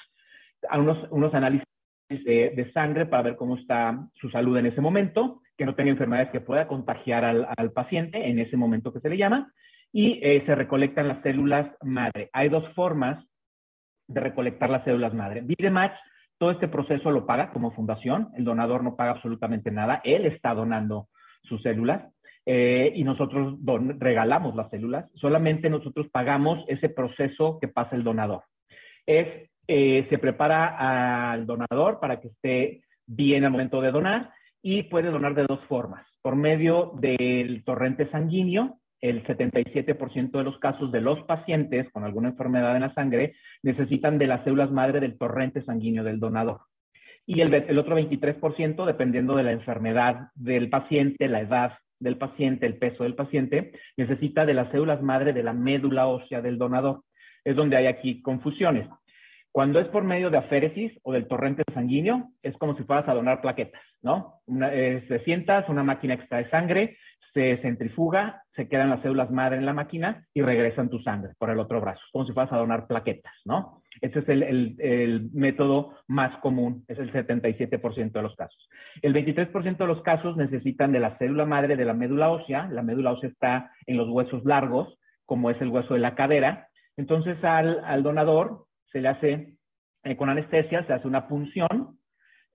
[0.70, 1.68] a unos, unos análisis
[2.10, 6.32] de, sangre para ver cómo está su salud en ese momento, que no tenga enfermedades
[6.32, 9.52] que pueda contagiar al, al paciente en ese momento que se le llama,
[9.92, 12.30] y eh, se recolectan las células madre.
[12.32, 13.24] Hay dos formas
[14.08, 15.42] de recolectar las células madre.
[15.42, 15.94] Vidematch,
[16.38, 20.54] todo este proceso lo paga como fundación, el donador no paga absolutamente nada, él está
[20.54, 21.08] donando
[21.44, 22.12] sus células.
[22.48, 23.60] Eh, y nosotros
[24.00, 28.44] regalamos las células, solamente nosotros pagamos ese proceso que pasa el donador.
[29.06, 29.28] Es,
[29.68, 34.32] eh, se prepara al donador para que esté bien al momento de donar
[34.64, 40.58] y puede donar de dos formas, por medio del torrente sanguíneo, el 77% de los
[40.60, 43.34] casos de los pacientes con alguna enfermedad en la sangre
[43.64, 46.62] necesitan de las células madre del torrente sanguíneo del donador.
[47.26, 52.78] Y el, otro 23%, dependiendo de la enfermedad del paciente, la edad del paciente, el
[52.78, 57.04] peso del paciente, necesita de las células madre de la médula ósea del donador.
[57.44, 58.88] Es donde hay aquí confusiones.
[59.52, 63.14] Cuando es por medio de aféresis o del torrente sanguíneo, es como si fueras a
[63.14, 64.42] donar plaquetas, ¿no?
[64.72, 66.98] Eh, se sientas, una máquina extrae sangre,
[67.34, 71.50] se centrifuga, se quedan las células madre en la máquina y regresan tu sangre por
[71.50, 73.82] el otro brazo, como si fueras a donar plaquetas, ¿no?
[74.02, 78.70] Ese es el, método más común, es el 77% de los casos.
[79.02, 82.68] El 23% de los casos necesitan de la célula madre de la médula ósea.
[82.72, 86.68] La médula ósea está en los huesos largos, como es el hueso de la cadera.
[86.98, 89.56] Entonces al, donador se le hace,
[90.04, 92.00] eh, con anestesia, se hace una punción.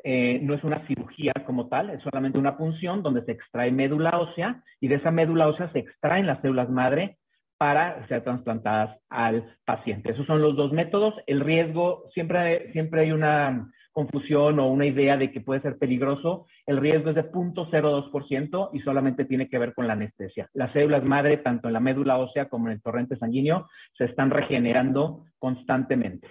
[0.05, 4.19] Eh, no es una cirugía como tal, es solamente una punción donde se extrae médula
[4.19, 7.19] ósea y de esa médula ósea se extraen las células madre
[7.59, 10.13] para ser trasplantadas al paciente.
[10.13, 11.15] Esos son los dos métodos.
[11.27, 16.47] El riesgo, siempre, siempre hay una confusión o una idea de que puede ser peligroso.
[16.67, 20.51] El riesgo es de 0.02% y solamente tiene que ver con la anestesia.
[20.53, 24.29] Las células madre, tanto en la médula ósea como en el torrente sanguíneo, se están
[24.29, 26.29] regenerando constantemente.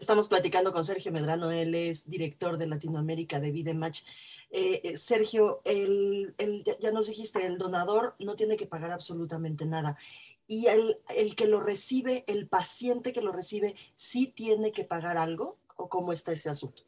[0.00, 4.00] Estamos platicando con Sergio Medrano, él es director de Latinoamérica de Vidematch.
[4.50, 6.34] Eh, eh, Sergio, el,
[6.80, 9.98] ya nos dijiste, el donador no tiene que pagar absolutamente nada.
[10.48, 15.18] Y el, el, que lo recibe, el paciente que lo recibe, ¿sí tiene que pagar
[15.18, 15.58] algo?
[15.76, 16.82] ¿O cómo está ese asunto?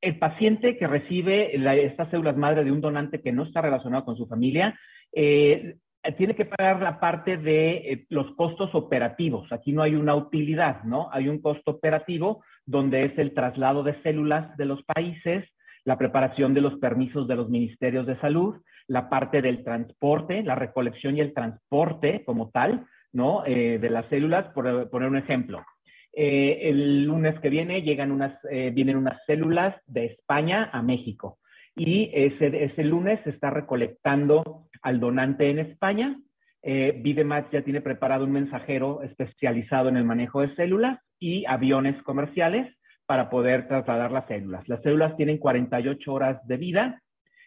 [0.00, 1.54] El paciente que recibe
[1.86, 4.76] estas células madre de un donante que no está relacionado con su familia,
[5.12, 5.76] eh,
[6.16, 9.50] tiene que pagar la parte de eh, los costos operativos.
[9.52, 11.08] Aquí no hay una utilidad, ¿no?
[11.12, 15.44] Hay un costo operativo donde es el traslado de células de los países,
[15.84, 20.54] la preparación de los permisos de los ministerios de salud, la parte del transporte, la
[20.54, 23.44] recolección y el transporte como tal, ¿no?
[23.44, 25.64] Eh, de las células, por poner un ejemplo.
[26.12, 28.34] el lunes que viene llegan unas,
[28.72, 31.38] vienen unas células de España a México
[31.78, 36.18] y ese, ese lunes se está recolectando al donante en España.
[36.62, 42.02] Eh, Vidematch ya tiene preparado un mensajero especializado en el manejo de células y aviones
[42.02, 42.74] comerciales
[43.08, 44.68] para poder trasladar las células.
[44.68, 47.02] Las células tienen 48 horas de vida,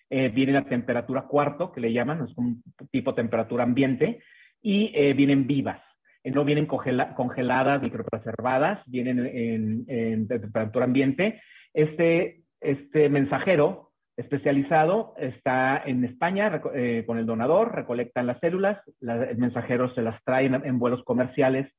[0.09, 4.23] eh, vienen a temperatura cuarto, que le llaman, es un tipo temperatura ambiente,
[4.61, 5.79] y eh, vienen vivas.
[6.23, 11.41] Eh, no vienen congeladas, micropreservadas, vienen en, en temperatura ambiente.
[11.73, 13.90] Este, este mensajero
[14.21, 20.23] especializado está en España eh, con el donador, recolectan las células, el mensajero se las
[20.23, 21.71] trae en, vuelos comerciales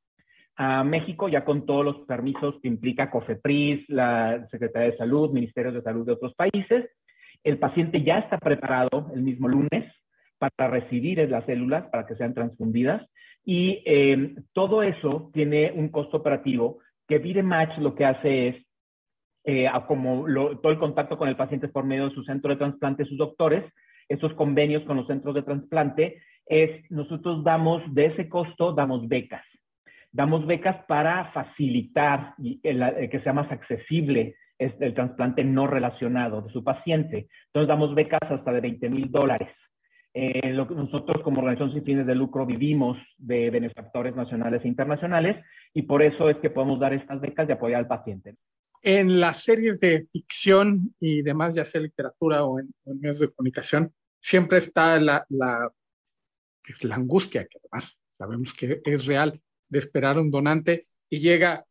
[0.57, 5.75] a México, ya con todos los permisos que implica COFEPRIS, la Secretaría de Salud, Ministerios
[5.75, 6.91] de Salud de otros países.
[7.43, 9.93] El paciente ya está preparado el mismo lunes
[10.39, 13.09] para recibir las células, para que sean transfundidas.
[13.45, 16.79] Y eh, todo eso tiene un costo operativo
[17.09, 18.67] que VideMatch lo que hace es
[19.45, 20.25] eh, como
[20.63, 23.65] todo el contacto con el paciente por medio de su centro de trasplante, sus doctores,
[24.09, 29.45] esos convenios con los centros de trasplante, es nosotros damos de ese costo, damos becas.
[30.11, 37.29] Damos becas para facilitar que sea más accesible el trasplante no relacionado de su paciente.
[37.47, 39.49] Entonces damos becas hasta de 20 mil dólares.
[40.15, 44.69] Eh, lo que nosotros como organización sin fines de lucro vivimos de benefactores nacionales e
[44.69, 48.35] internacionales y por eso es que podemos dar estas becas de apoyar al paciente
[48.83, 53.95] en las series de ficción y demás, ya sea literatura o en, medios de comunicación,
[54.21, 55.73] siempre está la, la,
[56.91, 61.65] angustia, que además sabemos que es real, de esperar un donante y llega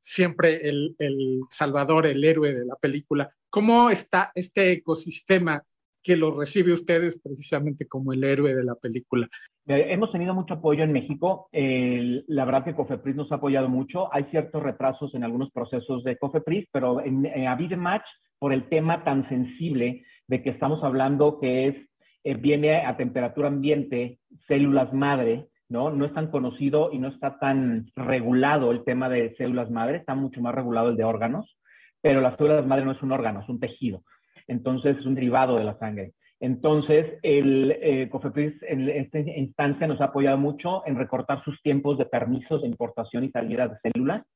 [0.00, 3.34] siempre el, salvador, el héroe de la película.
[3.50, 5.64] ¿Cómo está este ecosistema
[6.02, 9.28] que los recibe ustedes precisamente como el héroe de la película?
[9.66, 11.48] Hemos tenido mucho apoyo en México.
[11.52, 14.12] la verdad que Cofepris nos ha apoyado mucho.
[14.12, 18.04] Hay ciertos retrasos en algunos procesos de Cofepris, pero en, en Match,
[18.38, 21.76] por el tema tan sensible de que estamos hablando que es,
[22.24, 25.90] eh, viene a temperatura ambiente, células madre, ¿no?
[25.90, 30.14] No es tan conocido y no está tan regulado el tema de células madre, está
[30.14, 31.58] mucho más regulado el de órganos,
[32.02, 34.02] pero las células madre no es un órgano, es un tejido.
[34.46, 36.12] Entonces es un derivado de la sangre.
[36.44, 41.96] Entonces, el eh, COFEPRIS en esta instancia nos ha apoyado mucho en recortar sus tiempos
[41.96, 44.26] de permisos de importación y salida de células.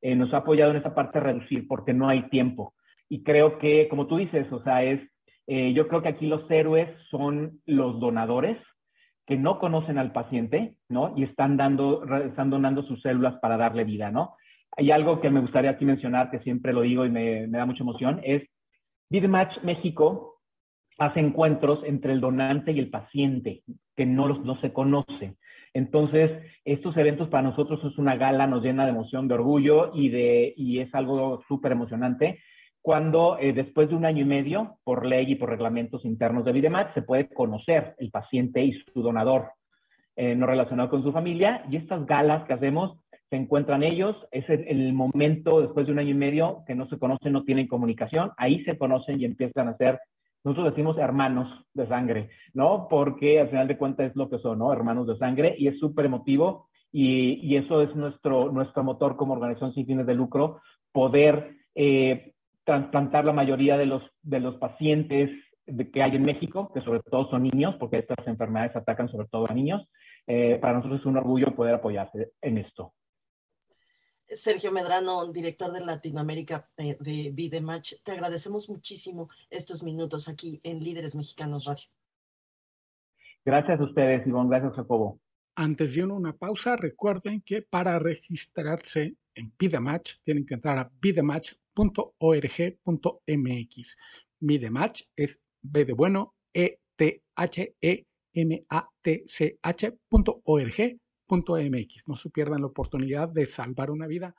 [0.00, 2.74] Eh, nos ha apoyado en esa parte de reducir porque no hay tiempo.
[3.08, 5.08] Y creo que, como tú dices, o sea, es,
[5.46, 8.58] eh, yo creo que aquí los héroes son los donadores
[9.24, 11.14] que no conocen al paciente, ¿no?
[11.16, 14.34] Y están dando, están donando sus células para darle vida, ¿no?
[14.76, 17.66] Hay algo que me gustaría aquí mencionar, que siempre lo digo y me, me da
[17.66, 18.42] mucha emoción, es
[19.10, 20.31] BidMatch México
[20.98, 23.62] hace encuentros entre el donante y el paciente,
[23.96, 25.36] que no, los, no se conoce.
[25.74, 26.30] Entonces,
[26.64, 30.52] estos eventos para nosotros es una gala, nos llena de emoción, de orgullo y, de,
[30.56, 32.38] y es algo súper emocionante
[32.82, 36.52] cuando eh, después de un año y medio, por ley y por reglamentos internos de
[36.52, 39.52] Videmat, se puede conocer el paciente y su donador
[40.16, 41.64] eh, no relacionado con su familia.
[41.70, 42.98] Y estas galas que hacemos,
[43.30, 46.88] se encuentran ellos, es el, el, momento después de un año y medio que no
[46.88, 50.00] se conocen, no tienen comunicación, ahí se conocen y empiezan a ser
[50.44, 52.88] nosotros decimos hermanos de sangre, ¿no?
[52.88, 54.72] Porque al final de cuentas es lo que son, ¿no?
[54.72, 59.72] Hermanos de sangre y es súper emotivo y, eso es nuestro, nuestro motor como organización
[59.72, 60.60] sin fines de lucro,
[60.92, 62.34] poder eh,
[62.64, 65.30] trasplantar la mayoría de los, de los pacientes
[65.92, 69.48] que hay en México, que sobre todo son niños, porque estas enfermedades atacan sobre todo
[69.48, 69.88] a niños.
[70.26, 72.92] Eh, para nosotros es un orgullo poder apoyarse en esto.
[74.34, 80.82] Sergio Medrano, director de Latinoamérica de, de Vidematch, te agradecemos muchísimo estos minutos aquí en
[80.82, 81.84] Líderes Mexicanos Radio.
[83.44, 84.50] Gracias a ustedes, Ivonne.
[84.50, 85.20] Gracias, Jacobo.
[85.54, 93.96] Antes de una pausa, recuerden que para registrarse en Vidematch tienen que entrar a vidematch.org.mx.
[94.40, 96.78] Vidematch es B de bueno, E
[101.36, 102.08] MX.
[102.08, 104.34] No se pierdan la oportunidad de salvar una vida.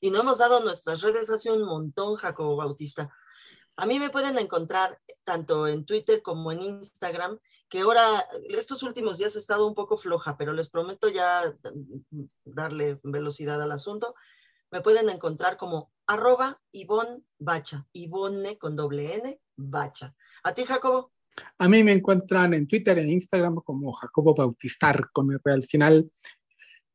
[0.00, 3.10] Y no hemos dado nuestras redes hace un montón, Jacobo Bautista.
[3.76, 9.18] A mí me pueden encontrar tanto en Twitter como en Instagram, que ahora estos últimos
[9.18, 11.54] días he estado un poco floja, pero les prometo ya
[12.44, 14.14] darle velocidad al asunto.
[14.70, 20.14] Me pueden encontrar como arroba Ivonne Bacha, Ivonne con doble N, Bacha.
[20.42, 21.12] ¿A ti, Jacobo?
[21.58, 26.08] A mí me encuentran en Twitter, en Instagram como Jacobo Bautistar con el real final.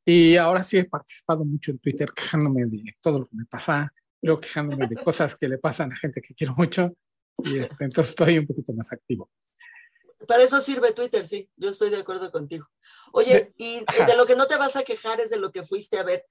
[0.06, 3.94] Y ahora sí he participado mucho en Twitter quejándome de todo lo que me pasa,
[4.22, 6.96] pero quejándome de cosas que le pasan a gente que quiero mucho.
[7.40, 9.30] Y este, entonces estoy un poquito más activo.
[10.28, 12.66] Para eso sirve Twitter, sí, yo estoy de acuerdo contigo.
[13.12, 15.64] Oye, de, y de lo que no te vas a quejar es de lo que
[15.64, 16.26] fuiste a ver.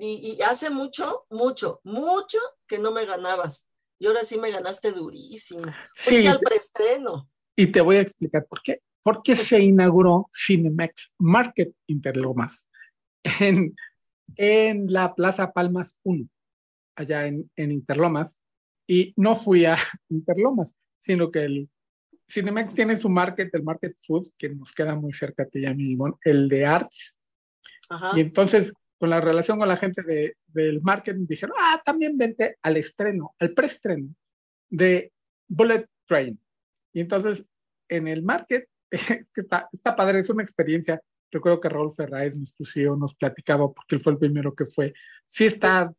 [0.00, 3.68] Y, y hace mucho, mucho, mucho que no me ganabas.
[3.98, 5.64] Y ahora sí me ganaste durísimo.
[5.94, 7.28] Fuiste sí, al preestreno.
[7.58, 8.82] Y te voy a explicar por qué.
[9.02, 12.68] Porque se inauguró Cinemex Market Interlomas
[13.40, 13.74] en,
[14.36, 16.28] en la Plaza Palmas 1,
[16.94, 18.38] allá en, en Interlomas.
[18.86, 19.76] Y no fui a
[20.08, 21.68] Interlomas, sino que el
[22.30, 26.16] Cinemex tiene su market, el Market Food, que nos queda muy cerca de ella mismo,
[26.22, 27.18] el de Arts.
[27.88, 28.12] Ajá.
[28.14, 32.56] Y entonces, con la relación con la gente de, del marketing, dijeron, ah, también vente
[32.62, 34.14] al estreno, al preestreno
[34.70, 35.12] de
[35.48, 36.38] Bullet Train.
[36.92, 37.44] Y entonces,
[37.88, 41.00] en el market, es que está, está padre, es una experiencia.
[41.30, 44.94] Recuerdo que Raúl Ferraez, nuestro CEO, nos platicaba, porque él fue el primero que fue.
[45.26, 45.92] Sí está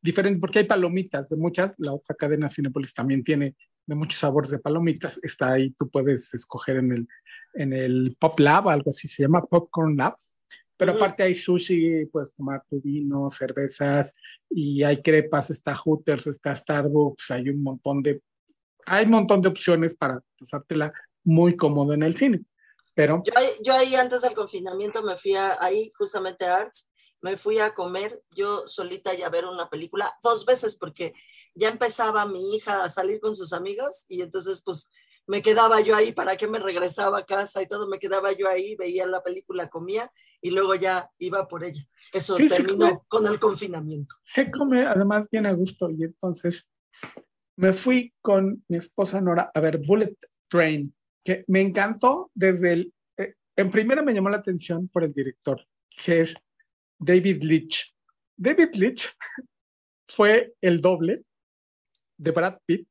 [0.00, 4.50] diferente, porque hay palomitas de muchas, la otra cadena Cinepolis también tiene de muchos sabores
[4.50, 7.08] de palomitas, está ahí, tú puedes escoger en el,
[7.54, 10.14] en el Pop Lab, algo así se llama, Popcorn Lab,
[10.76, 14.14] pero aparte hay sushi, puedes tomar tu vino, cervezas,
[14.48, 18.20] y hay crepas, está Hooters, está Starbucks, hay un montón de
[18.88, 20.92] hay un montón de opciones para pasártela
[21.24, 22.44] muy cómodo en el cine.
[22.94, 23.22] Pero...
[23.24, 26.88] Yo, ahí, yo ahí antes del confinamiento me fui a, ahí justamente a Arts,
[27.20, 31.14] me fui a comer yo solita y a ver una película dos veces porque
[31.54, 34.90] ya empezaba mi hija a salir con sus amigos y entonces pues
[35.26, 38.48] me quedaba yo ahí para que me regresaba a casa y todo, me quedaba yo
[38.48, 40.10] ahí, veía la película, comía
[40.40, 41.82] y luego ya iba por ella.
[42.12, 44.14] Eso sí, terminó con el confinamiento.
[44.24, 46.66] Se come además bien a gusto y entonces
[47.58, 50.16] me fui con mi esposa Nora a ver Bullet
[50.48, 50.94] Train,
[51.24, 52.94] que me encantó desde el...
[53.16, 56.36] Eh, en primera me llamó la atención por el director, que es
[57.00, 57.92] David Leitch.
[58.36, 59.12] David Leitch
[60.06, 61.24] fue el doble
[62.16, 62.88] de Brad Pitt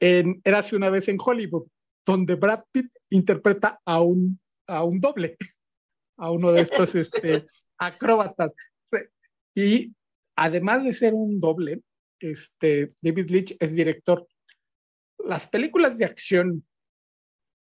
[0.00, 1.68] en Érase una vez en Hollywood,
[2.04, 5.36] donde Brad Pitt interpreta a un, a un doble,
[6.18, 7.44] a uno de estos este,
[7.78, 8.50] acróbatas.
[9.54, 9.94] Y
[10.34, 11.80] además de ser un doble,
[12.20, 14.26] este, David Leitch es director.
[15.18, 16.64] las películas de acción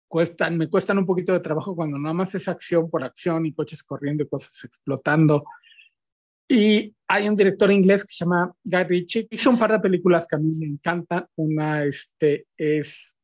[0.07, 3.53] cuestan, me cuestan un poquito de trabajo cuando nada más es acción por acción y
[3.53, 5.45] coches corriendo y cosas explotando.
[6.47, 10.27] Y hay un director inglés que se llama Guy Ritchie, hizo un par de películas
[10.27, 11.25] que a mí me encantan.
[11.35, 13.15] Una este, es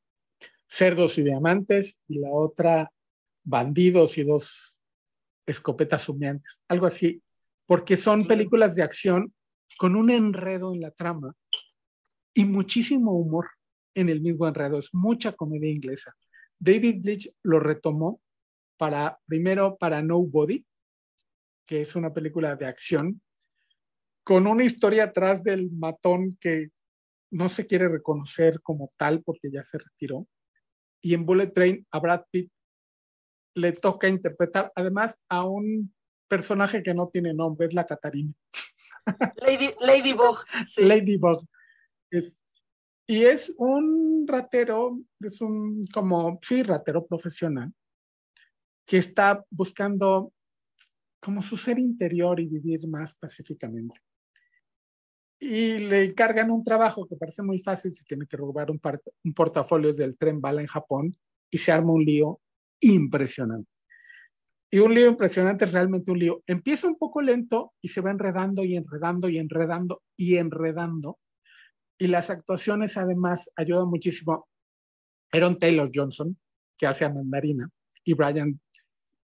[0.67, 2.91] Cerdos y Diamantes y la otra
[3.43, 4.79] Bandidos y dos
[5.45, 7.21] escopetas humeantes, algo así,
[7.65, 9.33] porque son películas de acción
[9.77, 11.35] con un enredo en la trama
[12.33, 13.49] y muchísimo humor
[13.93, 14.79] en el mismo enredo.
[14.79, 16.15] Es mucha comedia inglesa.
[16.59, 18.21] David Leitch lo retomó
[18.77, 20.65] para, primero para Nobody,
[21.65, 23.21] que es una película de acción,
[24.23, 26.69] con una historia atrás del matón que
[27.31, 30.27] no se quiere reconocer como tal porque ya se retiró.
[31.01, 32.51] Y en Bullet Train a Brad Pitt
[33.55, 35.93] le toca interpretar además a un
[36.27, 38.33] personaje que no tiene nombre, es la Catarina.
[39.45, 40.37] Lady, Ladybug.
[40.65, 40.85] Sí.
[40.85, 41.45] Ladybug.
[42.09, 42.37] Es,
[43.07, 47.73] y es un ratero, es un como, sí, ratero profesional,
[48.85, 50.31] que está buscando
[51.21, 53.99] como su ser interior y vivir más pacíficamente.
[55.39, 58.79] Y le encargan un trabajo que parece muy fácil, se tiene que robar un,
[59.23, 61.15] un portafolio del tren bala en Japón
[61.49, 62.39] y se arma un lío
[62.79, 63.69] impresionante.
[64.71, 66.41] Y un lío impresionante es realmente un lío.
[66.47, 71.19] Empieza un poco lento y se va enredando y enredando y enredando y enredando
[72.01, 74.47] y las actuaciones además ayudan muchísimo.
[75.31, 76.35] Aaron Taylor Johnson,
[76.75, 77.69] que hace a Mandarina,
[78.03, 78.59] y Brian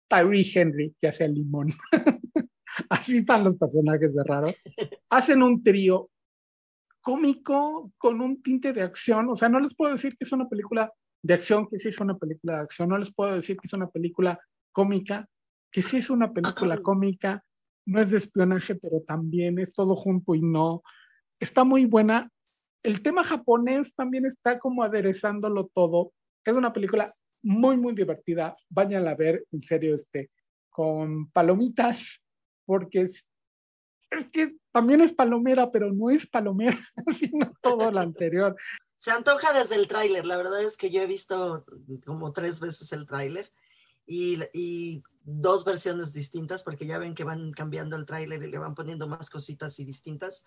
[0.06, 1.70] Tyree Henry, que hace a Limón.
[2.88, 4.54] Así están los personajes de raros.
[5.10, 6.08] Hacen un trío
[7.00, 9.28] cómico con un tinte de acción.
[9.30, 11.98] O sea, no les puedo decir que es una película de acción, que sí es
[11.98, 12.88] una película de acción.
[12.88, 14.38] No les puedo decir que es una película
[14.72, 15.28] cómica,
[15.70, 17.44] que sí es una película cómica.
[17.84, 20.82] No es de espionaje, pero también es todo junto y no.
[21.40, 22.30] Está muy buena
[22.82, 26.12] el tema japonés también está como aderezándolo todo.
[26.44, 28.56] Es una película muy, muy divertida.
[28.68, 30.30] Vayan a ver, en serio, este,
[30.68, 32.22] con palomitas,
[32.64, 33.28] porque es,
[34.10, 36.78] es que también es palomera, pero no es palomera,
[37.16, 38.56] sino todo lo anterior.
[38.96, 40.26] Se antoja desde el tráiler.
[40.26, 41.64] La verdad es que yo he visto
[42.04, 43.52] como tres veces el tráiler
[44.06, 48.58] y, y, dos versiones distintas, porque ya ven que van cambiando el tráiler y le
[48.58, 50.44] van poniendo más cositas y distintas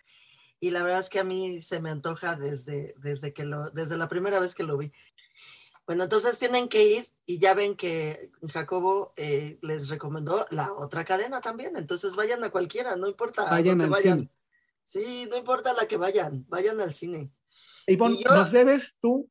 [0.60, 3.98] y la verdad es que a mí se me antoja desde, desde, que lo, desde
[3.98, 4.92] la primera vez que lo vi.
[5.86, 11.06] Bueno, entonces tienen que ir y ya ven que Jacobo eh, les recomendó la otra
[11.06, 14.32] cadena también, entonces vayan a cualquiera, no importa vayan a vayan.
[14.84, 17.32] Sí, no importa la que vayan, vayan al cine.
[17.88, 19.30] Ivonne, nos debes tú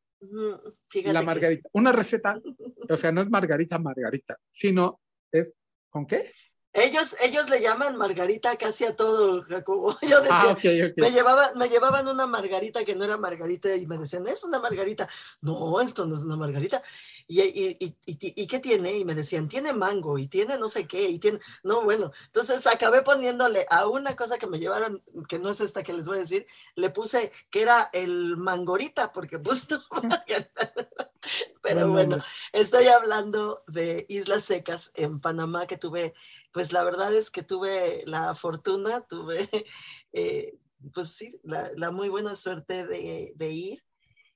[1.05, 2.41] la margarita, una receta,
[2.89, 5.01] o sea, no es margarita margarita, sino
[5.31, 5.55] es
[5.89, 6.33] ¿con qué?
[6.77, 9.97] Ellos, ellos le llaman margarita casi a todo, Jacobo.
[10.03, 10.57] Yo decía, ah,
[10.97, 14.59] Me, llevaban, me llevaban una margarita que no era margarita y me decían, es una
[14.59, 15.09] margarita.
[15.41, 16.83] No, esto no es una margarita.
[17.29, 18.93] ¿Y, y, y, y, qué tiene?
[18.99, 22.67] Y me decían, tiene mango y tiene no sé qué y tiene, no, bueno, entonces
[22.67, 26.17] acabé poniéndole a una cosa que me llevaron, que no es esta que les voy
[26.19, 26.45] a decir,
[26.75, 29.69] le puse que era el mangorita, porque pues
[31.63, 32.23] Pero bueno,
[32.53, 36.15] estoy hablando de Islas Secas en Panamá que tuve,
[36.53, 39.49] pues la verdad es que tuve la fortuna, tuve,
[40.13, 40.59] eh,
[40.93, 43.85] pues sí, la, la, muy buena suerte de, de ir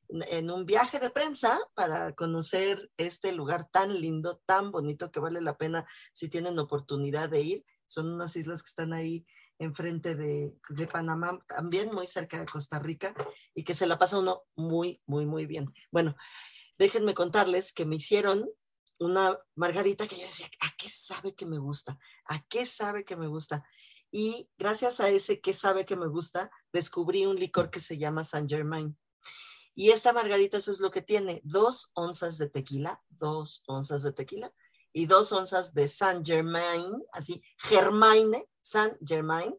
[0.08, 5.40] en un viaje de prensa para conocer este lugar tan lindo, tan bonito que vale
[5.40, 7.64] la pena si tienen oportunidad de ir.
[7.86, 9.26] Son unas islas que están ahí
[9.58, 13.14] enfrente de, de Panamá, también muy cerca de Costa Rica
[13.54, 15.72] y que se la pasa uno muy, muy, muy bien.
[15.90, 16.14] Bueno,
[16.78, 18.48] déjenme contarles que me hicieron
[18.98, 21.98] una margarita que yo decía, ¿a qué sabe que me gusta?
[22.26, 23.64] ¿A qué sabe que me gusta?
[24.10, 28.24] Y gracias a ese que sabe que me gusta, descubrí un licor que se llama
[28.24, 28.96] Saint Germain.
[29.74, 34.12] Y esta margarita eso es lo que tiene, dos onzas de tequila, dos onzas de
[34.12, 34.52] tequila
[34.92, 39.54] y dos onzas de Saint Germain, así, Germaine, Saint Germain,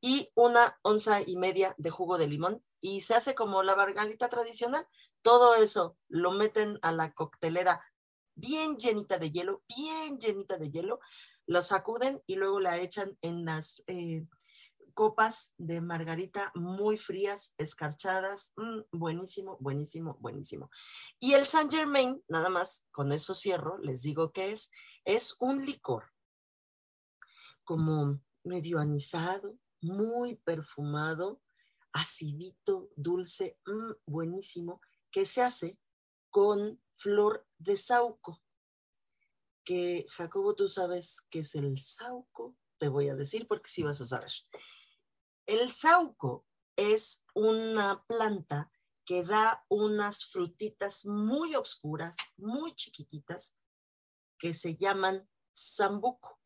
[0.00, 2.64] y una onza y media de jugo de limón.
[2.80, 4.86] Y se hace como la margarita tradicional.
[5.22, 7.82] Todo eso lo meten a la coctelera
[8.34, 11.00] bien llenita de hielo, bien llenita de hielo,
[11.46, 14.26] lo sacuden y luego la echan en las eh,
[14.94, 20.70] copas de margarita muy frías, escarchadas, mm, buenísimo, buenísimo, buenísimo.
[21.18, 24.70] Y el Saint Germain, nada más, con eso cierro, les digo que es,
[25.04, 26.04] es un licor
[27.64, 31.40] como medio anisado, muy perfumado,
[31.92, 34.80] acidito, dulce, mm, buenísimo,
[35.12, 35.78] que se hace
[36.30, 38.42] con flor de sauco.
[39.64, 44.00] Que Jacobo, tú sabes qué es el sauco, te voy a decir porque sí vas
[44.00, 44.32] a saber.
[45.46, 48.72] El sauco es una planta
[49.04, 53.54] que da unas frutitas muy oscuras, muy chiquititas,
[54.38, 56.40] que se llaman sambuco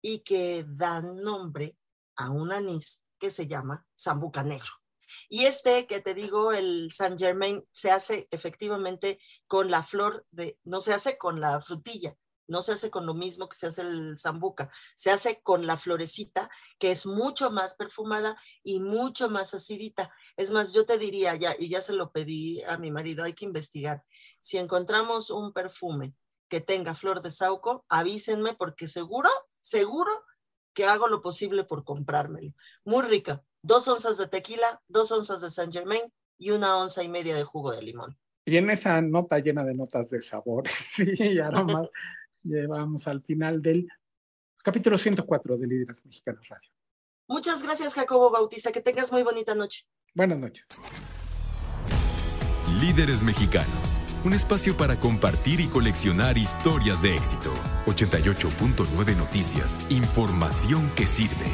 [0.00, 1.78] y que dan nombre
[2.16, 4.79] a un anís que se llama sambuca negro.
[5.28, 10.58] Y este que te digo, el Saint Germain, se hace efectivamente con la flor de,
[10.64, 12.16] no se hace con la frutilla,
[12.50, 15.78] no se hace con lo mismo que se hace el sambuca, se hace con la
[15.78, 20.12] florecita, que es mucho más perfumada y mucho más acidita.
[20.36, 23.34] Es más, yo te diría, ya, y ya se lo pedí a mi marido, hay
[23.34, 24.04] que investigar.
[24.40, 26.14] Si encontramos un perfume
[26.48, 29.30] que tenga flor de sauco, avísenme porque seguro,
[29.62, 30.10] seguro
[30.74, 32.52] que hago lo posible por comprármelo.
[32.84, 33.44] Muy rica.
[33.62, 36.02] Dos onzas de tequila, dos onzas de Saint Germain
[36.38, 38.16] y una onza y media de jugo de limón.
[38.46, 41.88] Y en esa nota llena de notas de sabores y aromas,
[42.42, 43.88] llevamos al final del
[44.62, 46.70] capítulo 104 de Líderes Mexicanos Radio.
[47.28, 48.72] Muchas gracias, Jacobo Bautista.
[48.72, 49.84] Que tengas muy bonita noche.
[50.14, 50.64] Buenas noches.
[52.80, 57.52] Líderes Mexicanos, un espacio para compartir y coleccionar historias de éxito.
[57.86, 61.52] 88.9 Noticias, información que sirve.